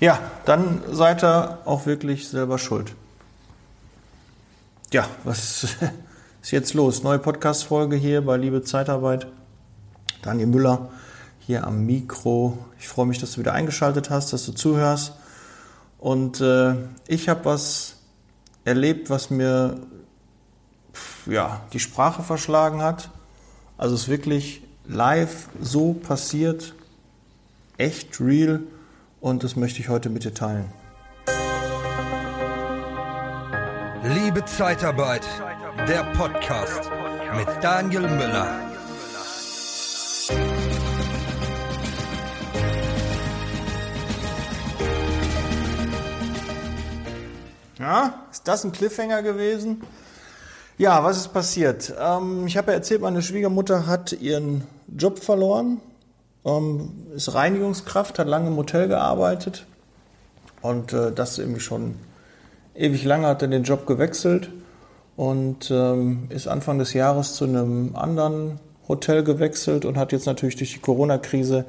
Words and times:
ja, 0.00 0.18
dann 0.46 0.82
seid 0.90 1.22
ihr 1.22 1.58
auch 1.66 1.84
wirklich 1.84 2.28
selber 2.28 2.58
schuld. 2.58 2.94
Ja, 4.92 5.06
was 5.24 5.64
ist 6.42 6.50
jetzt 6.50 6.72
los? 6.74 7.02
Neue 7.02 7.18
Podcast-Folge 7.18 7.96
hier 7.96 8.24
bei 8.24 8.38
Liebe 8.38 8.62
Zeitarbeit. 8.62 9.26
Daniel 10.22 10.48
Müller 10.48 10.90
hier 11.40 11.66
am 11.66 11.84
Mikro. 11.84 12.58
Ich 12.78 12.88
freue 12.88 13.06
mich, 13.06 13.18
dass 13.18 13.32
du 13.32 13.40
wieder 13.40 13.52
eingeschaltet 13.52 14.08
hast, 14.08 14.32
dass 14.32 14.46
du 14.46 14.52
zuhörst. 14.52 15.12
Und 15.98 16.40
äh, 16.40 16.76
ich 17.06 17.28
habe 17.28 17.44
was 17.44 17.96
erlebt, 18.64 19.10
was 19.10 19.28
mir 19.28 19.80
ja, 21.26 21.60
die 21.74 21.78
Sprache 21.78 22.22
verschlagen 22.22 22.82
hat. 22.82 23.10
Also 23.76 23.94
es 23.94 24.02
ist 24.02 24.08
wirklich 24.08 24.62
live 24.86 25.48
so 25.60 25.92
passiert, 25.92 26.74
echt 27.76 28.18
real 28.20 28.60
und 29.20 29.44
das 29.44 29.56
möchte 29.56 29.80
ich 29.80 29.88
heute 29.88 30.10
mit 30.10 30.24
dir 30.24 30.34
teilen. 30.34 30.72
Liebe 34.02 34.44
Zeitarbeit, 34.46 35.26
der 35.86 36.04
Podcast 36.16 36.90
mit 37.36 37.48
Daniel 37.62 38.02
Müller. 38.02 38.70
Ja, 47.78 48.26
ist 48.30 48.46
das 48.46 48.64
ein 48.64 48.72
Cliffhanger 48.72 49.22
gewesen? 49.22 49.82
Ja, 50.76 51.02
was 51.04 51.18
ist 51.18 51.32
passiert? 51.32 51.92
Ähm, 52.00 52.46
ich 52.46 52.56
habe 52.56 52.72
ja 52.72 52.78
erzählt, 52.78 53.02
meine 53.02 53.22
Schwiegermutter 53.22 53.86
hat 53.86 54.12
ihren 54.12 54.66
Job 54.86 55.18
verloren, 55.18 55.80
ähm, 56.44 56.90
ist 57.14 57.34
Reinigungskraft, 57.34 58.18
hat 58.18 58.26
lange 58.26 58.48
im 58.48 58.56
Hotel 58.56 58.88
gearbeitet 58.88 59.66
und 60.62 60.92
äh, 60.92 61.12
das 61.12 61.38
irgendwie 61.38 61.60
schon 61.60 61.96
ewig 62.74 63.04
lange 63.04 63.26
hat 63.26 63.42
er 63.42 63.48
den 63.48 63.64
Job 63.64 63.86
gewechselt 63.86 64.50
und 65.16 65.70
ähm, 65.70 66.26
ist 66.30 66.48
Anfang 66.48 66.78
des 66.78 66.94
Jahres 66.94 67.34
zu 67.34 67.44
einem 67.44 67.94
anderen 67.94 68.58
Hotel 68.88 69.22
gewechselt 69.22 69.84
und 69.84 69.96
hat 69.96 70.12
jetzt 70.12 70.26
natürlich 70.26 70.56
durch 70.56 70.72
die 70.72 70.80
Corona-Krise 70.80 71.66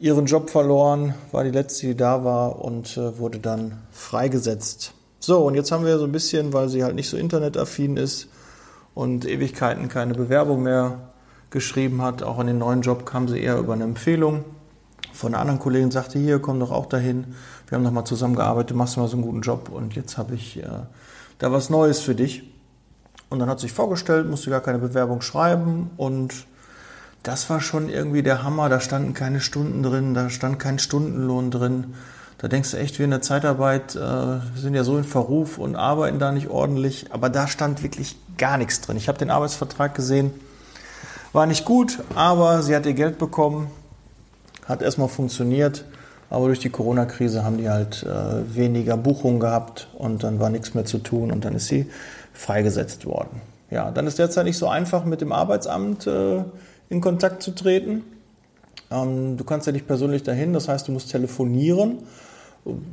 ihren 0.00 0.26
Job 0.26 0.50
verloren, 0.50 1.14
war 1.32 1.44
die 1.44 1.50
letzte, 1.50 1.88
die 1.88 1.96
da 1.96 2.24
war 2.24 2.64
und 2.64 2.96
äh, 2.96 3.18
wurde 3.18 3.38
dann 3.40 3.78
freigesetzt. 3.90 4.94
So, 5.18 5.44
und 5.44 5.56
jetzt 5.56 5.72
haben 5.72 5.84
wir 5.84 5.98
so 5.98 6.04
ein 6.04 6.12
bisschen, 6.12 6.52
weil 6.52 6.68
sie 6.68 6.84
halt 6.84 6.94
nicht 6.94 7.08
so 7.08 7.16
internetaffin 7.16 7.96
ist 7.96 8.28
und 8.94 9.26
Ewigkeiten 9.26 9.88
keine 9.88 10.14
Bewerbung 10.14 10.62
mehr 10.62 11.07
geschrieben 11.50 12.02
hat, 12.02 12.22
auch 12.22 12.38
in 12.40 12.46
den 12.46 12.58
neuen 12.58 12.82
Job 12.82 13.06
kam 13.06 13.28
sie 13.28 13.40
eher 13.40 13.58
über 13.58 13.72
eine 13.72 13.84
Empfehlung 13.84 14.44
von 15.12 15.34
einer 15.34 15.40
anderen 15.40 15.58
Kollegin, 15.58 15.90
sagte, 15.90 16.18
hier, 16.18 16.38
komm 16.38 16.60
doch 16.60 16.70
auch 16.70 16.86
dahin. 16.86 17.34
Wir 17.66 17.76
haben 17.76 17.82
noch 17.82 17.90
mal 17.90 18.04
zusammengearbeitet, 18.04 18.76
machst 18.76 18.96
du 18.96 19.00
mal 19.00 19.08
so 19.08 19.16
einen 19.16 19.24
guten 19.24 19.40
Job 19.40 19.68
und 19.68 19.94
jetzt 19.96 20.16
habe 20.16 20.34
ich 20.34 20.62
äh, 20.62 20.68
da 21.38 21.52
was 21.52 21.70
Neues 21.70 22.00
für 22.00 22.14
dich. 22.14 22.44
Und 23.28 23.40
dann 23.40 23.50
hat 23.50 23.60
sich 23.60 23.72
vorgestellt, 23.72 24.28
musste 24.28 24.50
gar 24.50 24.60
keine 24.60 24.78
Bewerbung 24.78 25.20
schreiben 25.20 25.90
und 25.96 26.46
das 27.22 27.50
war 27.50 27.60
schon 27.60 27.88
irgendwie 27.88 28.22
der 28.22 28.42
Hammer. 28.42 28.68
Da 28.68 28.80
standen 28.80 29.12
keine 29.12 29.40
Stunden 29.40 29.82
drin, 29.82 30.14
da 30.14 30.30
stand 30.30 30.58
kein 30.58 30.78
Stundenlohn 30.78 31.50
drin. 31.50 31.94
Da 32.38 32.46
denkst 32.46 32.70
du 32.70 32.76
echt, 32.76 32.98
wir 32.98 33.04
in 33.04 33.10
der 33.10 33.20
Zeitarbeit 33.20 33.96
äh, 33.96 34.38
sind 34.54 34.74
ja 34.74 34.84
so 34.84 34.96
in 34.96 35.04
Verruf 35.04 35.58
und 35.58 35.74
arbeiten 35.74 36.20
da 36.20 36.30
nicht 36.30 36.48
ordentlich. 36.48 37.12
Aber 37.12 37.28
da 37.28 37.48
stand 37.48 37.82
wirklich 37.82 38.16
gar 38.38 38.56
nichts 38.56 38.80
drin. 38.80 38.96
Ich 38.96 39.08
habe 39.08 39.18
den 39.18 39.30
Arbeitsvertrag 39.30 39.94
gesehen, 39.94 40.30
war 41.32 41.46
nicht 41.46 41.64
gut, 41.64 41.98
aber 42.14 42.62
sie 42.62 42.74
hat 42.74 42.86
ihr 42.86 42.94
Geld 42.94 43.18
bekommen, 43.18 43.68
hat 44.66 44.82
erstmal 44.82 45.08
funktioniert. 45.08 45.84
Aber 46.30 46.46
durch 46.46 46.58
die 46.58 46.68
Corona-Krise 46.68 47.42
haben 47.42 47.56
die 47.56 47.70
halt 47.70 48.02
äh, 48.02 48.54
weniger 48.54 48.98
Buchungen 48.98 49.40
gehabt 49.40 49.88
und 49.96 50.22
dann 50.24 50.40
war 50.40 50.50
nichts 50.50 50.74
mehr 50.74 50.84
zu 50.84 50.98
tun 50.98 51.32
und 51.32 51.44
dann 51.46 51.54
ist 51.54 51.68
sie 51.68 51.86
freigesetzt 52.34 53.06
worden. 53.06 53.40
Ja, 53.70 53.90
dann 53.90 54.06
ist 54.06 54.18
derzeit 54.18 54.44
nicht 54.44 54.58
so 54.58 54.68
einfach, 54.68 55.06
mit 55.06 55.22
dem 55.22 55.32
Arbeitsamt 55.32 56.06
äh, 56.06 56.44
in 56.90 57.00
Kontakt 57.00 57.42
zu 57.42 57.52
treten. 57.52 58.04
Ähm, 58.90 59.38
du 59.38 59.44
kannst 59.44 59.66
ja 59.66 59.72
nicht 59.72 59.86
persönlich 59.86 60.22
dahin, 60.22 60.52
das 60.52 60.68
heißt, 60.68 60.88
du 60.88 60.92
musst 60.92 61.10
telefonieren 61.10 62.00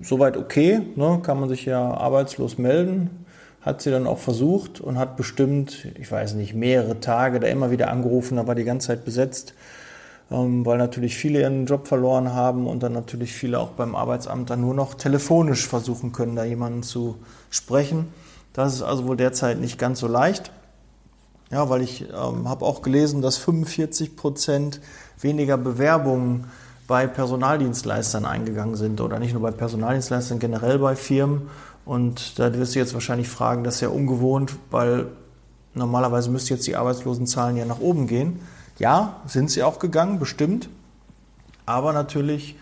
soweit 0.02 0.38
okay, 0.38 0.82
ne, 0.96 1.20
kann 1.24 1.40
man 1.40 1.50
sich 1.50 1.66
ja 1.66 1.94
arbeitslos 1.94 2.58
melden. 2.58 3.25
Hat 3.66 3.82
sie 3.82 3.90
dann 3.90 4.06
auch 4.06 4.20
versucht 4.20 4.80
und 4.80 5.00
hat 5.00 5.18
bestimmt, 5.18 5.88
ich 6.00 6.12
weiß 6.12 6.36
nicht, 6.36 6.54
mehrere 6.54 7.00
Tage 7.00 7.40
da 7.40 7.48
immer 7.48 7.72
wieder 7.72 7.90
angerufen, 7.90 8.38
da 8.38 8.46
war 8.46 8.54
die 8.54 8.64
ganze 8.64 8.88
Zeit 8.88 9.06
besetzt, 9.06 9.56
ähm, 10.30 10.64
weil 10.68 10.78
natürlich 10.78 11.18
viele 11.18 11.42
ihren 11.42 11.66
Job 11.66 11.88
verloren 11.88 12.32
haben 12.32 12.68
und 12.68 12.84
dann 12.84 12.94
natürlich 12.94 13.34
viele 13.34 13.60
auch 13.60 13.72
beim 13.72 13.96
Arbeitsamt 13.96 14.52
dann 14.52 14.62
nur 14.62 14.76
noch 14.76 14.94
telefonisch 14.94 15.68
versuchen 15.68 16.12
können, 16.12 16.36
da 16.36 16.44
jemanden 16.44 16.84
zu 16.84 17.16
sprechen. 17.50 18.10
Das 18.54 18.76
ist 18.76 18.84
also 18.84 19.08
wohl 19.08 19.18
derzeit 19.18 19.60
nicht 19.60 19.80
ganz 19.80 20.00
so 20.00 20.08
leicht. 20.08 20.52
Ja, 21.52 21.70
weil 21.70 21.82
ich 21.82 22.02
ähm, 22.10 22.48
habe 22.48 22.66
auch 22.66 22.82
gelesen, 22.82 23.22
dass 23.22 23.38
45 23.38 24.16
Prozent 24.16 24.80
weniger 25.20 25.58
Bewerbungen 25.58 26.46
bei 26.88 27.08
Personaldienstleistern 27.08 28.26
eingegangen 28.26 28.76
sind 28.76 29.02
oder 29.02 29.20
nicht 29.20 29.34
nur 29.34 29.42
bei 29.42 29.52
Personaldienstleistern, 29.52 30.40
generell 30.40 30.80
bei 30.80 30.96
Firmen. 30.96 31.50
Und 31.86 32.40
da 32.40 32.54
wirst 32.54 32.76
du 32.76 32.80
jetzt 32.80 32.94
wahrscheinlich 32.94 33.28
fragen, 33.28 33.64
das 33.64 33.76
ist 33.76 33.82
ja 33.82 33.90
ungewohnt, 33.90 34.56
weil 34.72 35.08
normalerweise 35.74 36.30
müsste 36.30 36.54
jetzt 36.54 36.68
die 36.68 36.76
Arbeitslosenzahlen 36.76 37.58
ja 37.58 37.66
nach 37.66 37.80
oben 37.80 38.08
gehen. 38.08 38.40
Ja, 38.78 39.22
sind 39.26 39.52
sie 39.52 39.64
auch 39.64 39.80
gegangen, 39.80 40.20
bestimmt. 40.20 40.70
Aber 41.66 41.94
natürlich, 41.94 42.56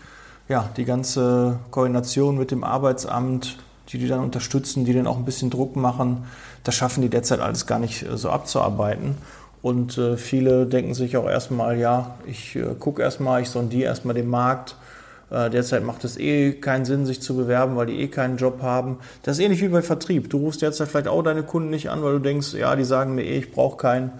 ja, 0.48 0.70
die 0.76 0.84
ganze 0.84 1.58
Koordination 1.70 2.38
mit 2.38 2.50
dem 2.50 2.64
Arbeitsamt, 2.64 3.58
die 3.88 3.98
die 3.98 4.08
dann 4.08 4.20
unterstützen, 4.20 4.84
die 4.84 4.94
dann 4.94 5.06
auch 5.06 5.16
ein 5.16 5.24
bisschen 5.24 5.50
Druck 5.50 5.76
machen, 5.76 6.24
das 6.62 6.74
schaffen 6.74 7.02
die 7.02 7.10
derzeit 7.10 7.40
alles 7.40 7.66
gar 7.66 7.78
nicht 7.78 8.02
äh, 8.02 8.16
so 8.16 8.30
abzuarbeiten. 8.30 9.16
Und 9.64 9.96
äh, 9.96 10.18
viele 10.18 10.66
denken 10.66 10.92
sich 10.92 11.16
auch 11.16 11.26
erstmal, 11.26 11.78
ja, 11.78 12.16
ich 12.26 12.54
äh, 12.54 12.74
gucke 12.78 13.00
erstmal, 13.00 13.40
ich 13.40 13.48
sondiere 13.48 13.86
erstmal 13.88 14.14
den 14.14 14.28
Markt. 14.28 14.76
Äh, 15.30 15.48
derzeit 15.48 15.82
macht 15.82 16.04
es 16.04 16.18
eh 16.18 16.52
keinen 16.52 16.84
Sinn, 16.84 17.06
sich 17.06 17.22
zu 17.22 17.34
bewerben, 17.34 17.74
weil 17.74 17.86
die 17.86 17.98
eh 17.98 18.08
keinen 18.08 18.36
Job 18.36 18.60
haben. 18.60 18.98
Das 19.22 19.38
ist 19.38 19.42
ähnlich 19.42 19.62
wie 19.62 19.68
bei 19.68 19.80
Vertrieb. 19.80 20.28
Du 20.28 20.36
rufst 20.36 20.60
derzeit 20.60 20.88
vielleicht 20.88 21.08
auch 21.08 21.22
deine 21.22 21.44
Kunden 21.44 21.70
nicht 21.70 21.88
an, 21.88 22.02
weil 22.02 22.12
du 22.12 22.18
denkst, 22.18 22.52
ja, 22.52 22.76
die 22.76 22.84
sagen 22.84 23.14
mir 23.14 23.22
eh, 23.22 23.38
ich 23.38 23.52
brauche 23.52 23.78
keinen. 23.78 24.12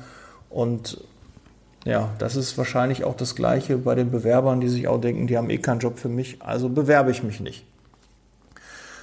Und 0.49 0.97
ja, 1.85 2.09
das 2.17 2.37
ist 2.37 2.57
wahrscheinlich 2.57 3.05
auch 3.05 3.15
das 3.15 3.35
Gleiche 3.35 3.77
bei 3.77 3.95
den 3.95 4.11
Bewerbern, 4.11 4.63
die 4.63 4.71
sich 4.71 4.89
auch 4.89 4.99
denken, 4.99 5.27
die 5.27 5.37
haben 5.37 5.51
eh 5.51 5.59
keinen 5.59 5.81
Job 5.81 5.99
für 5.99 6.09
mich, 6.09 6.41
also 6.41 6.71
bewerbe 6.71 7.11
ich 7.11 7.23
mich 7.23 7.41
nicht. 7.41 7.67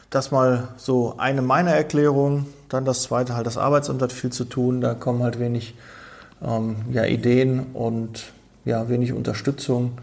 Das 0.09 0.31
mal 0.31 0.69
so 0.75 1.13
eine 1.19 1.43
meiner 1.43 1.73
Erklärungen. 1.73 2.47
Dann 2.67 2.83
das 2.83 3.03
zweite, 3.03 3.35
halt 3.35 3.45
das 3.45 3.59
Arbeitsamt 3.59 4.01
hat 4.01 4.11
viel 4.11 4.31
zu 4.31 4.45
tun, 4.45 4.81
da 4.81 4.95
kommen 4.95 5.21
halt 5.21 5.39
wenig 5.39 5.75
ähm, 6.43 6.77
ja, 6.91 7.05
Ideen 7.05 7.67
und 7.73 8.31
ja, 8.65 8.89
wenig 8.89 9.13
Unterstützung. 9.13 9.93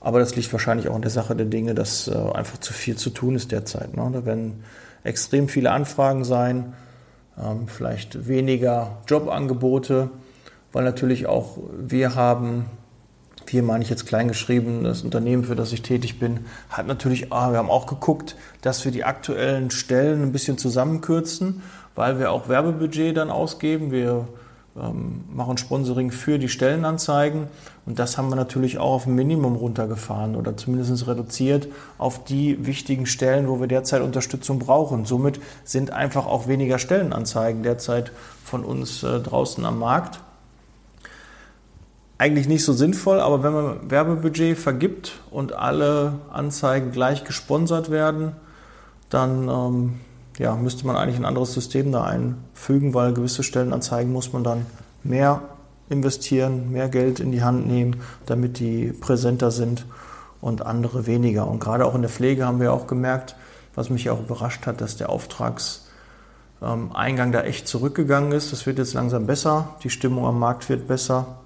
Aber 0.00 0.18
das 0.18 0.34
liegt 0.34 0.52
wahrscheinlich 0.52 0.88
auch 0.88 0.96
in 0.96 1.02
der 1.02 1.10
Sache 1.10 1.36
der 1.36 1.46
Dinge, 1.46 1.74
dass 1.74 2.08
äh, 2.08 2.14
einfach 2.14 2.58
zu 2.58 2.72
viel 2.72 2.96
zu 2.96 3.10
tun 3.10 3.36
ist 3.36 3.52
derzeit. 3.52 3.96
Ne? 3.96 4.10
Da 4.12 4.24
werden 4.26 4.64
extrem 5.04 5.48
viele 5.48 5.70
Anfragen 5.70 6.24
sein, 6.24 6.72
ähm, 7.40 7.68
vielleicht 7.68 8.26
weniger 8.26 8.98
Jobangebote, 9.06 10.10
weil 10.72 10.84
natürlich 10.84 11.26
auch 11.26 11.58
wir 11.78 12.16
haben, 12.16 12.66
wir 13.46 13.62
meine 13.62 13.84
ich 13.84 13.90
jetzt 13.90 14.06
kleingeschrieben, 14.06 14.82
das 14.84 15.02
Unternehmen, 15.02 15.44
für 15.44 15.54
das 15.54 15.72
ich 15.72 15.82
tätig 15.82 16.18
bin, 16.18 16.46
hat 16.68 16.86
natürlich, 16.86 17.32
ah, 17.32 17.52
wir 17.52 17.58
haben 17.58 17.70
auch 17.70 17.86
geguckt, 17.86 18.36
dass 18.60 18.84
wir 18.84 18.90
die 18.90 19.04
aktuellen 19.04 19.70
Stellen 19.70 20.22
ein 20.22 20.32
bisschen 20.32 20.58
zusammenkürzen, 20.58 21.62
weil 21.94 22.18
wir 22.18 22.32
auch 22.32 22.48
Werbebudget 22.48 23.16
dann 23.16 23.30
ausgeben. 23.30 23.92
Wir 23.92 24.26
ähm, 24.80 25.24
machen 25.32 25.58
Sponsoring 25.58 26.10
für 26.10 26.38
die 26.38 26.48
Stellenanzeigen 26.48 27.48
und 27.84 27.98
das 27.98 28.16
haben 28.16 28.28
wir 28.28 28.36
natürlich 28.36 28.78
auch 28.78 28.92
auf 28.92 29.06
ein 29.06 29.14
Minimum 29.14 29.56
runtergefahren 29.56 30.36
oder 30.36 30.56
zumindest 30.56 31.06
reduziert 31.06 31.68
auf 31.98 32.24
die 32.24 32.64
wichtigen 32.64 33.06
Stellen, 33.06 33.48
wo 33.48 33.60
wir 33.60 33.66
derzeit 33.66 34.02
Unterstützung 34.02 34.58
brauchen. 34.58 35.04
Somit 35.04 35.40
sind 35.64 35.90
einfach 35.90 36.26
auch 36.26 36.48
weniger 36.48 36.78
Stellenanzeigen 36.78 37.62
derzeit 37.62 38.12
von 38.44 38.64
uns 38.64 39.02
äh, 39.02 39.20
draußen 39.20 39.64
am 39.64 39.78
Markt. 39.78 40.20
Eigentlich 42.18 42.46
nicht 42.46 42.64
so 42.64 42.72
sinnvoll, 42.72 43.18
aber 43.18 43.42
wenn 43.42 43.52
man 43.52 43.90
Werbebudget 43.90 44.56
vergibt 44.56 45.20
und 45.30 45.52
alle 45.54 46.14
Anzeigen 46.32 46.92
gleich 46.92 47.24
gesponsert 47.24 47.90
werden, 47.90 48.36
dann 49.10 49.48
ähm, 49.48 50.00
ja, 50.38 50.54
müsste 50.56 50.86
man 50.86 50.96
eigentlich 50.96 51.16
ein 51.16 51.24
anderes 51.24 51.52
System 51.52 51.92
da 51.92 52.04
einfügen, 52.04 52.94
weil 52.94 53.12
gewisse 53.12 53.42
Stellenanzeigen 53.42 54.12
muss 54.12 54.32
man 54.32 54.44
dann 54.44 54.66
mehr 55.02 55.42
investieren, 55.88 56.70
mehr 56.70 56.88
Geld 56.88 57.20
in 57.20 57.32
die 57.32 57.42
Hand 57.42 57.66
nehmen, 57.66 58.00
damit 58.26 58.58
die 58.58 58.92
präsenter 58.92 59.50
sind 59.50 59.86
und 60.40 60.64
andere 60.64 61.06
weniger. 61.06 61.46
Und 61.46 61.60
gerade 61.60 61.86
auch 61.86 61.94
in 61.94 62.02
der 62.02 62.10
Pflege 62.10 62.46
haben 62.46 62.60
wir 62.60 62.72
auch 62.72 62.86
gemerkt, 62.86 63.36
was 63.74 63.90
mich 63.90 64.10
auch 64.10 64.20
überrascht 64.20 64.66
hat, 64.66 64.80
dass 64.80 64.96
der 64.96 65.10
Auftragseingang 65.10 67.32
da 67.32 67.42
echt 67.42 67.68
zurückgegangen 67.68 68.32
ist. 68.32 68.52
Das 68.52 68.66
wird 68.66 68.78
jetzt 68.78 68.94
langsam 68.94 69.26
besser, 69.26 69.74
die 69.82 69.90
Stimmung 69.90 70.26
am 70.26 70.38
Markt 70.38 70.68
wird 70.68 70.88
besser. 70.88 71.38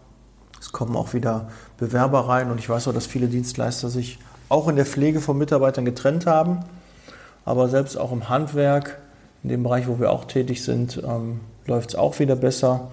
Es 0.60 0.72
kommen 0.72 0.96
auch 0.96 1.12
wieder 1.12 1.48
Bewerber 1.76 2.28
rein 2.28 2.50
und 2.50 2.58
ich 2.58 2.68
weiß 2.68 2.88
auch, 2.88 2.94
dass 2.94 3.06
viele 3.06 3.28
Dienstleister 3.28 3.90
sich 3.90 4.18
auch 4.48 4.68
in 4.68 4.76
der 4.76 4.86
Pflege 4.86 5.20
von 5.20 5.36
Mitarbeitern 5.36 5.84
getrennt 5.84 6.26
haben. 6.26 6.60
Aber 7.46 7.68
selbst 7.68 7.96
auch 7.96 8.12
im 8.12 8.28
Handwerk, 8.28 8.98
in 9.42 9.48
dem 9.48 9.62
Bereich, 9.62 9.88
wo 9.88 9.98
wir 9.98 10.10
auch 10.10 10.26
tätig 10.26 10.62
sind, 10.62 11.00
ähm, 11.06 11.40
läuft 11.64 11.90
es 11.90 11.94
auch 11.94 12.18
wieder 12.18 12.36
besser. 12.36 12.88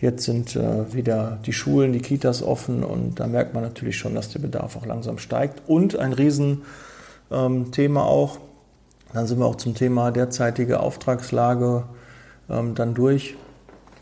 Jetzt 0.00 0.24
sind 0.24 0.56
äh, 0.56 0.92
wieder 0.92 1.38
die 1.46 1.52
Schulen, 1.52 1.92
die 1.92 2.00
Kitas 2.00 2.42
offen 2.42 2.82
und 2.82 3.20
da 3.20 3.26
merkt 3.26 3.54
man 3.54 3.62
natürlich 3.62 3.96
schon, 3.96 4.14
dass 4.14 4.30
der 4.30 4.40
Bedarf 4.40 4.76
auch 4.76 4.86
langsam 4.86 5.18
steigt. 5.18 5.62
Und 5.68 5.98
ein 5.98 6.12
Riesenthema 6.12 6.64
ähm, 7.30 7.96
auch, 7.98 8.38
dann 9.12 9.26
sind 9.26 9.38
wir 9.38 9.46
auch 9.46 9.56
zum 9.56 9.74
Thema 9.74 10.10
derzeitige 10.10 10.80
Auftragslage 10.80 11.84
ähm, 12.50 12.74
dann 12.74 12.94
durch. 12.94 13.36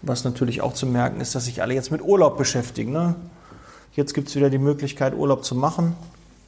Was 0.00 0.24
natürlich 0.24 0.62
auch 0.62 0.74
zu 0.74 0.86
merken 0.86 1.20
ist, 1.20 1.34
dass 1.34 1.44
sich 1.44 1.60
alle 1.60 1.74
jetzt 1.74 1.92
mit 1.92 2.02
Urlaub 2.02 2.38
beschäftigen. 2.38 2.92
Ne? 2.92 3.14
Jetzt 3.94 4.14
gibt 4.14 4.28
es 4.28 4.36
wieder 4.36 4.50
die 4.50 4.58
Möglichkeit, 4.58 5.14
Urlaub 5.14 5.44
zu 5.44 5.54
machen. 5.54 5.94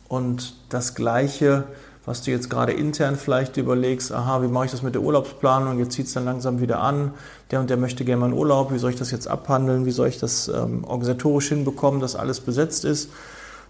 Und 0.08 0.56
das 0.69 0.94
Gleiche, 0.94 1.64
was 2.06 2.23
du 2.23 2.31
jetzt 2.31 2.51
gerade 2.51 2.73
intern 2.73 3.17
vielleicht 3.17 3.56
überlegst, 3.56 4.12
aha, 4.12 4.43
wie 4.43 4.49
mache 4.49 4.67
ich 4.67 4.71
das 4.71 4.83
mit 4.83 4.95
der 4.95 5.03
Urlaubsplanung? 5.03 5.79
Jetzt 5.79 5.93
zieht 5.93 6.06
es 6.06 6.12
dann 6.12 6.27
langsam 6.27 6.61
wieder 6.61 6.81
an. 6.81 7.12
Der 7.51 7.61
und 7.61 7.71
der 7.71 7.79
möchte 7.79 8.05
gerne 8.05 8.21
mal 8.21 8.27
in 8.27 8.35
Urlaub. 8.35 8.73
Wie 8.73 8.79
soll 8.79 8.91
ich 8.91 8.99
das 8.99 9.11
jetzt 9.11 9.27
abhandeln? 9.27 9.87
Wie 9.87 9.91
soll 9.91 10.09
ich 10.09 10.19
das 10.19 10.49
ähm, 10.49 10.85
organisatorisch 10.85 11.49
hinbekommen, 11.49 12.01
dass 12.01 12.15
alles 12.15 12.41
besetzt 12.41 12.85
ist? 12.85 13.11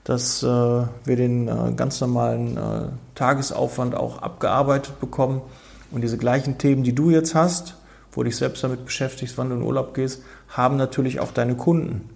Dass 0.03 0.43
äh, 0.43 0.47
wir 0.47 1.17
den 1.17 1.47
äh, 1.47 1.73
ganz 1.77 2.01
normalen 2.01 2.57
äh, 2.57 2.89
Tagesaufwand 3.15 3.95
auch 3.95 4.19
abgearbeitet 4.19 4.99
bekommen. 4.99 5.41
Und 5.93 6.01
diese 6.01 6.19
gleichen 6.19 6.59
Themen, 6.59 6.83
die 6.83 6.95
du 6.95 7.11
jetzt 7.11 7.37
hast, 7.37 7.77
wo 8.11 8.25
dich 8.25 8.37
selbst 8.37 8.65
damit 8.65 8.85
beschäftigst, 8.85 9.39
wann 9.39 9.51
du 9.51 9.57
in 9.57 9.63
Urlaub 9.63 9.95
gehst, 9.95 10.23
haben 10.49 10.77
natürlich 10.77 11.21
auch 11.21 11.31
deine 11.31 11.55
Kunden. 11.55 12.11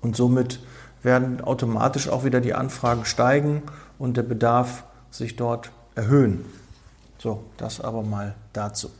Und 0.00 0.14
somit 0.14 0.60
werden 1.02 1.40
automatisch 1.40 2.08
auch 2.08 2.24
wieder 2.24 2.40
die 2.40 2.54
Anfragen 2.54 3.04
steigen 3.04 3.62
und 3.98 4.16
der 4.16 4.22
Bedarf 4.22 4.84
sich 5.14 5.36
dort 5.36 5.70
erhöhen. 5.94 6.44
So, 7.18 7.44
das 7.56 7.80
aber 7.80 8.02
mal 8.02 8.34
dazu. 8.52 8.90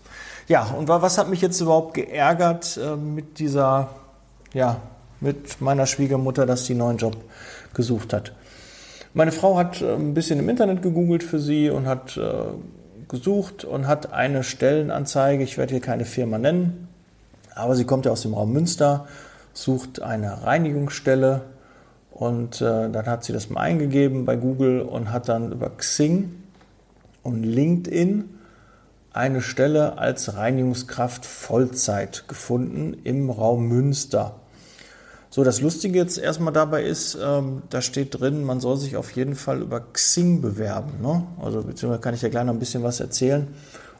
Ja, 0.46 0.62
und 0.64 0.88
was 0.88 1.18
hat 1.18 1.28
mich 1.28 1.40
jetzt 1.40 1.60
überhaupt 1.60 1.94
geärgert 1.94 2.78
äh, 2.82 2.96
mit 2.96 3.38
dieser, 3.38 3.90
ja, 4.52 4.80
mit 5.20 5.60
meiner 5.60 5.86
Schwiegermutter, 5.86 6.46
dass 6.46 6.66
sie 6.66 6.74
einen 6.74 6.80
neuen 6.80 6.96
Job 6.98 7.16
gesucht 7.74 8.12
hat? 8.12 8.32
Meine 9.12 9.32
Frau 9.32 9.58
hat 9.58 9.82
äh, 9.82 9.94
ein 9.94 10.14
bisschen 10.14 10.38
im 10.38 10.48
Internet 10.48 10.82
gegoogelt 10.82 11.24
für 11.24 11.40
sie 11.40 11.68
und 11.68 11.86
hat 11.86 12.16
äh, 12.16 12.30
gesucht 13.08 13.64
und 13.64 13.88
hat 13.88 14.12
eine 14.12 14.44
Stellenanzeige, 14.44 15.42
ich 15.42 15.58
werde 15.58 15.72
hier 15.72 15.82
keine 15.82 16.04
Firma 16.04 16.38
nennen, 16.38 16.88
aber 17.54 17.74
sie 17.74 17.84
kommt 17.84 18.06
ja 18.06 18.12
aus 18.12 18.22
dem 18.22 18.34
Raum 18.34 18.52
Münster, 18.52 19.06
sucht 19.52 20.00
eine 20.00 20.44
Reinigungsstelle 20.44 21.42
und 22.14 22.60
äh, 22.60 22.88
dann 22.90 23.06
hat 23.06 23.24
sie 23.24 23.32
das 23.32 23.50
mal 23.50 23.60
eingegeben 23.60 24.24
bei 24.24 24.36
Google 24.36 24.82
und 24.82 25.12
hat 25.12 25.28
dann 25.28 25.50
über 25.50 25.68
Xing 25.70 26.30
und 27.24 27.42
LinkedIn 27.42 28.28
eine 29.12 29.42
Stelle 29.42 29.98
als 29.98 30.36
Reinigungskraft 30.36 31.26
Vollzeit 31.26 32.28
gefunden 32.28 32.96
im 33.02 33.30
Raum 33.30 33.66
Münster. 33.66 34.36
So, 35.28 35.42
das 35.42 35.60
Lustige 35.60 35.98
jetzt 35.98 36.16
erstmal 36.16 36.52
dabei 36.52 36.84
ist, 36.84 37.18
ähm, 37.20 37.62
da 37.70 37.82
steht 37.82 38.20
drin, 38.20 38.44
man 38.44 38.60
soll 38.60 38.76
sich 38.76 38.96
auf 38.96 39.10
jeden 39.10 39.34
Fall 39.34 39.60
über 39.60 39.80
Xing 39.80 40.40
bewerben. 40.40 40.92
Ne? 41.02 41.26
Also, 41.42 41.62
beziehungsweise 41.62 42.00
kann 42.00 42.14
ich 42.14 42.22
ja 42.22 42.28
gleich 42.28 42.44
noch 42.44 42.52
ein 42.52 42.60
bisschen 42.60 42.84
was 42.84 43.00
erzählen. 43.00 43.48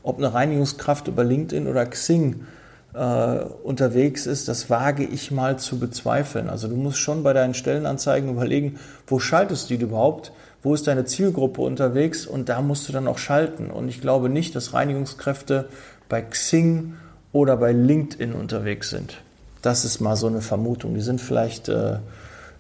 Ob 0.05 0.19
eine 0.19 0.32
Reinigungskraft 0.32 1.08
über 1.08 1.25
LinkedIn 1.25 1.66
oder 1.66 1.84
Xing 1.87 2.46
äh, 2.94 3.44
unterwegs 3.62 4.26
ist, 4.26 4.49
das 4.49 4.70
wage 4.70 5.05
ich 5.05 5.31
mal 5.31 5.58
zu 5.58 5.79
bezweifeln. 5.79 6.49
Also, 6.49 6.69
du 6.69 6.76
musst 6.76 6.99
schon 6.99 7.23
bei 7.23 7.32
deinen 7.32 7.55
Stellenanzeigen 7.55 8.31
überlegen, 8.31 8.79
wo 9.06 9.19
schaltest 9.19 9.70
du 9.70 9.76
die 9.76 9.85
überhaupt? 9.85 10.32
Wo 10.62 10.75
ist 10.75 10.87
deine 10.87 11.05
Zielgruppe 11.05 11.61
unterwegs? 11.61 12.26
Und 12.26 12.49
da 12.49 12.62
musst 12.62 12.88
du 12.88 12.93
dann 12.93 13.06
auch 13.06 13.19
schalten. 13.19 13.70
Und 13.70 13.88
ich 13.88 14.00
glaube 14.00 14.29
nicht, 14.29 14.56
dass 14.56 14.73
Reinigungskräfte 14.73 15.69
bei 16.08 16.23
Xing 16.23 16.94
oder 17.32 17.56
bei 17.56 17.73
LinkedIn 17.73 18.32
unterwegs 18.32 18.91
sind. 18.91 19.20
Das 19.61 19.85
ist 19.85 20.00
mal 20.00 20.17
so 20.17 20.26
eine 20.26 20.40
Vermutung. 20.40 20.94
Die 20.94 21.00
sind 21.00 21.20
vielleicht 21.20 21.69
äh, 21.69 21.99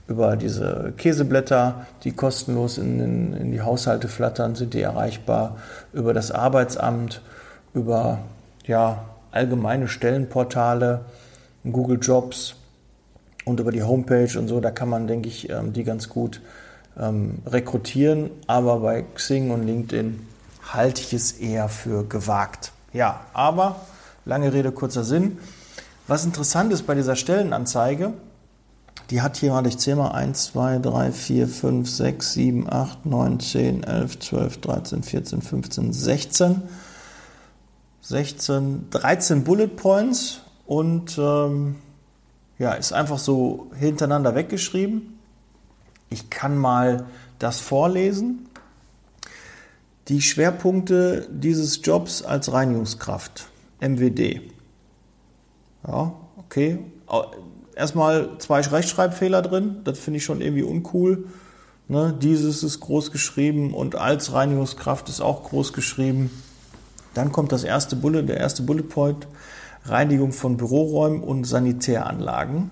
über 0.06 0.36
diese 0.36 0.92
Käseblätter, 0.96 1.86
die 2.02 2.12
kostenlos 2.12 2.76
in, 2.76 3.00
in, 3.00 3.32
in, 3.34 3.52
die 3.52 3.62
Haushalte 3.62 4.08
flattern, 4.08 4.54
sind 4.54 4.74
die 4.74 4.82
erreichbar. 4.82 5.56
Über 5.92 6.12
das 6.12 6.30
Arbeitsamt, 6.30 7.22
über 7.72 8.18
ja, 8.66 9.04
allgemeine 9.34 9.88
Stellenportale, 9.88 11.04
Google 11.64 11.98
Jobs 12.00 12.54
und 13.44 13.60
über 13.60 13.72
die 13.72 13.82
Homepage 13.82 14.38
und 14.38 14.48
so. 14.48 14.60
Da 14.60 14.70
kann 14.70 14.88
man, 14.88 15.06
denke 15.06 15.28
ich, 15.28 15.50
ähm, 15.50 15.72
die 15.72 15.84
ganz 15.84 16.08
gut 16.08 16.40
ähm, 16.98 17.38
rekrutieren. 17.46 18.30
Aber 18.46 18.80
bei 18.80 19.04
Xing 19.14 19.50
und 19.50 19.66
LinkedIn 19.66 20.20
halte 20.72 21.02
ich 21.02 21.12
es 21.12 21.32
eher 21.32 21.68
für 21.68 22.04
gewagt. 22.04 22.72
Ja, 22.92 23.20
aber 23.32 23.76
lange 24.24 24.52
Rede, 24.52 24.72
kurzer 24.72 25.04
Sinn. 25.04 25.38
Was 26.06 26.24
interessant 26.24 26.72
ist 26.72 26.86
bei 26.86 26.94
dieser 26.94 27.16
Stellenanzeige, 27.16 28.12
die 29.10 29.20
hat 29.20 29.36
hier, 29.36 29.52
warte, 29.52 29.68
ich 29.68 29.78
zähle 29.78 29.96
mal 29.96 30.12
1, 30.12 30.52
2, 30.52 30.78
3, 30.78 31.12
4, 31.12 31.48
5, 31.48 31.90
6, 31.90 32.32
7, 32.32 32.72
8, 32.72 33.06
9, 33.06 33.40
10, 33.40 33.84
11, 33.84 34.18
12, 34.18 34.60
13, 34.60 35.02
14, 35.02 35.42
15, 35.42 35.92
16. 35.92 36.62
16, 38.04 38.90
13 38.90 39.44
Bullet 39.44 39.68
Points 39.68 40.42
und 40.66 41.16
ähm, 41.16 41.76
ja, 42.58 42.74
ist 42.74 42.92
einfach 42.92 43.18
so 43.18 43.70
hintereinander 43.78 44.34
weggeschrieben. 44.34 45.18
Ich 46.10 46.28
kann 46.28 46.58
mal 46.58 47.06
das 47.38 47.60
vorlesen. 47.60 48.50
Die 50.08 50.20
Schwerpunkte 50.20 51.26
dieses 51.30 51.80
Jobs 51.82 52.22
als 52.22 52.52
Reinigungskraft, 52.52 53.48
MWD. 53.80 54.42
Ja, 55.88 56.12
okay. 56.36 56.80
Erstmal 57.74 58.38
zwei 58.38 58.60
Rechtschreibfehler 58.60 59.40
drin, 59.40 59.80
das 59.84 59.98
finde 59.98 60.18
ich 60.18 60.24
schon 60.24 60.42
irgendwie 60.42 60.62
uncool. 60.62 61.26
Ne, 61.88 62.14
dieses 62.18 62.62
ist 62.62 62.80
groß 62.80 63.12
geschrieben 63.12 63.72
und 63.72 63.94
als 63.94 64.32
Reinigungskraft 64.34 65.08
ist 65.08 65.22
auch 65.22 65.44
groß 65.44 65.72
geschrieben. 65.72 66.30
Dann 67.14 67.32
kommt 67.32 67.52
das 67.52 67.64
erste 67.64 67.96
Bullet, 67.96 68.22
der 68.22 68.38
erste 68.38 68.62
Bullet 68.62 68.82
Point, 68.82 69.26
Reinigung 69.84 70.32
von 70.32 70.56
Büroräumen 70.56 71.22
und 71.22 71.44
Sanitäranlagen. 71.44 72.70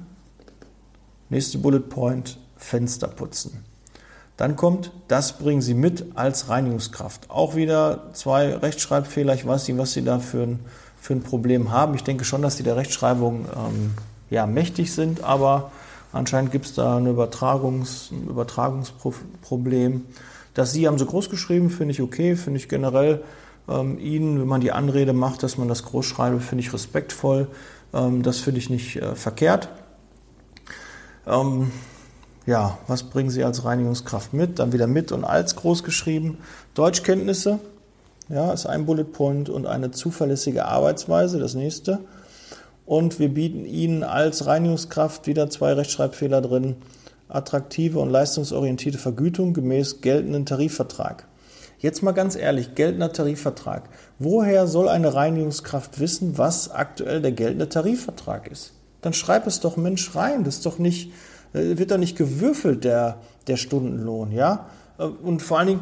Nächste 1.29 1.59
Bullet 1.59 1.89
Point, 1.89 2.39
Fenster 2.57 3.09
putzen. 3.09 3.65
Dann 4.37 4.57
kommt, 4.57 4.93
das 5.09 5.39
bringen 5.39 5.63
Sie 5.63 5.75
mit 5.75 6.05
als 6.15 6.49
Reinigungskraft. 6.49 7.31
Auch 7.31 7.55
wieder 7.55 8.11
zwei 8.13 8.55
Rechtschreibfehler. 8.55 9.35
Ich 9.35 9.47
weiß 9.47 9.69
nicht, 9.69 9.79
was 9.79 9.93
Sie 9.93 10.03
da 10.03 10.19
für 10.19 10.43
ein 10.43 10.61
für 11.03 11.15
ein 11.15 11.23
Problem 11.23 11.73
haben. 11.73 11.97
Ich 11.97 12.05
denke 12.05 12.25
schon, 12.25 12.43
dass 12.43 12.57
die 12.57 12.63
der 12.63 12.77
Rechtschreibung 12.77 13.47
ähm, 13.57 13.95
ja, 14.31 14.47
mächtig 14.47 14.93
sind, 14.93 15.25
aber 15.25 15.73
anscheinend 16.13 16.53
gibt 16.53 16.67
es 16.67 16.75
da 16.75 16.97
ein, 16.97 17.09
Übertragungs-, 17.09 18.13
ein 18.13 18.29
Übertragungsproblem. 18.29 20.03
Das 20.55 20.71
Sie 20.71 20.87
haben 20.87 20.99
so 20.99 21.07
groß 21.07 21.29
geschrieben, 21.29 21.71
finde 21.71 21.91
ich 21.91 22.01
okay, 22.01 22.37
finde 22.37 22.61
ich 22.61 22.69
generell 22.69 23.25
ähm, 23.69 23.99
Ihnen, 23.99 24.41
wenn 24.41 24.49
man 24.49 24.61
die 24.61 24.73
Anrede 24.73 25.13
macht, 25.13 25.43
dass 25.43 25.59
man 25.59 25.69
das 25.69 25.85
groß 25.85 26.05
schreibe, 26.05 26.41
finde 26.41 26.65
ich 26.65 26.73
respektvoll. 26.73 27.49
Ähm, 27.93 28.23
das 28.23 28.39
finde 28.39 28.59
ich 28.59 28.71
nicht 28.71 28.97
äh, 28.97 29.15
verkehrt. 29.15 29.69
Ähm, 31.27 31.71
ja, 32.47 32.79
was 32.89 33.05
bringen 33.05 33.31
Sie 33.31 33.45
als 33.45 33.65
Reinigungskraft 33.65 34.33
mit? 34.33 34.59
Dann 34.59 34.73
wieder 34.73 34.87
mit 34.87 35.13
und 35.13 35.25
als 35.25 35.55
groß 35.57 35.85
geschrieben. 35.85 36.39
Deutschkenntnisse, 36.75 37.61
ja, 38.29 38.53
ist 38.53 38.67
ein 38.67 38.87
Bullet 38.87 39.05
Point 39.05 39.49
und 39.49 39.67
eine 39.67 39.93
zuverlässige 39.93 40.65
Arbeitsweise, 40.65 41.39
das 41.39 41.55
nächste. 41.55 42.01
Und 42.85 43.21
wir 43.21 43.29
bieten 43.29 43.65
Ihnen 43.65 44.03
als 44.03 44.47
Reinigungskraft 44.47 45.27
wieder 45.29 45.51
zwei 45.51 45.73
Rechtschreibfehler 45.75 46.41
drin. 46.41 46.77
Attraktive 47.29 47.99
und 47.99 48.11
leistungsorientierte 48.11 48.99
Vergütung 48.99 49.55
gemäß 49.55 50.01
geltenden 50.01 50.45
Tarifvertrag. 50.45 51.27
Jetzt 51.83 52.01
mal 52.01 52.13
ganz 52.13 52.37
ehrlich, 52.37 52.77
geltender 52.77 53.13
Tarifvertrag. 53.13 53.83
Woher 54.21 54.69
soll 54.69 54.89
eine 54.89 55.15
Reinigungskraft 55.15 55.99
wissen, 55.99 56.39
was 56.39 56.71
aktuell 56.71 57.21
der 57.21 57.33
geltende 57.33 57.69
Tarifvertrag 57.69 58.47
ist? 58.47 58.73
Dann 59.01 59.13
schreib 59.13 59.49
es 59.49 59.59
doch 59.59 59.77
Mensch 59.77 60.15
rein. 60.15 60.45
Das 60.45 60.59
ist 60.59 60.67
doch 60.67 60.79
nicht, 60.79 61.11
äh, 61.53 61.77
wird 61.79 61.91
doch 61.91 61.99
nicht 61.99 62.17
gewürfelt, 62.17 62.85
der, 62.85 63.17
der 63.49 63.57
Stundenlohn, 63.57 64.31
ja? 64.31 64.67
Äh, 64.97 65.07
und 65.07 65.43
vor 65.43 65.59
allen 65.59 65.67
Dingen, 65.67 65.81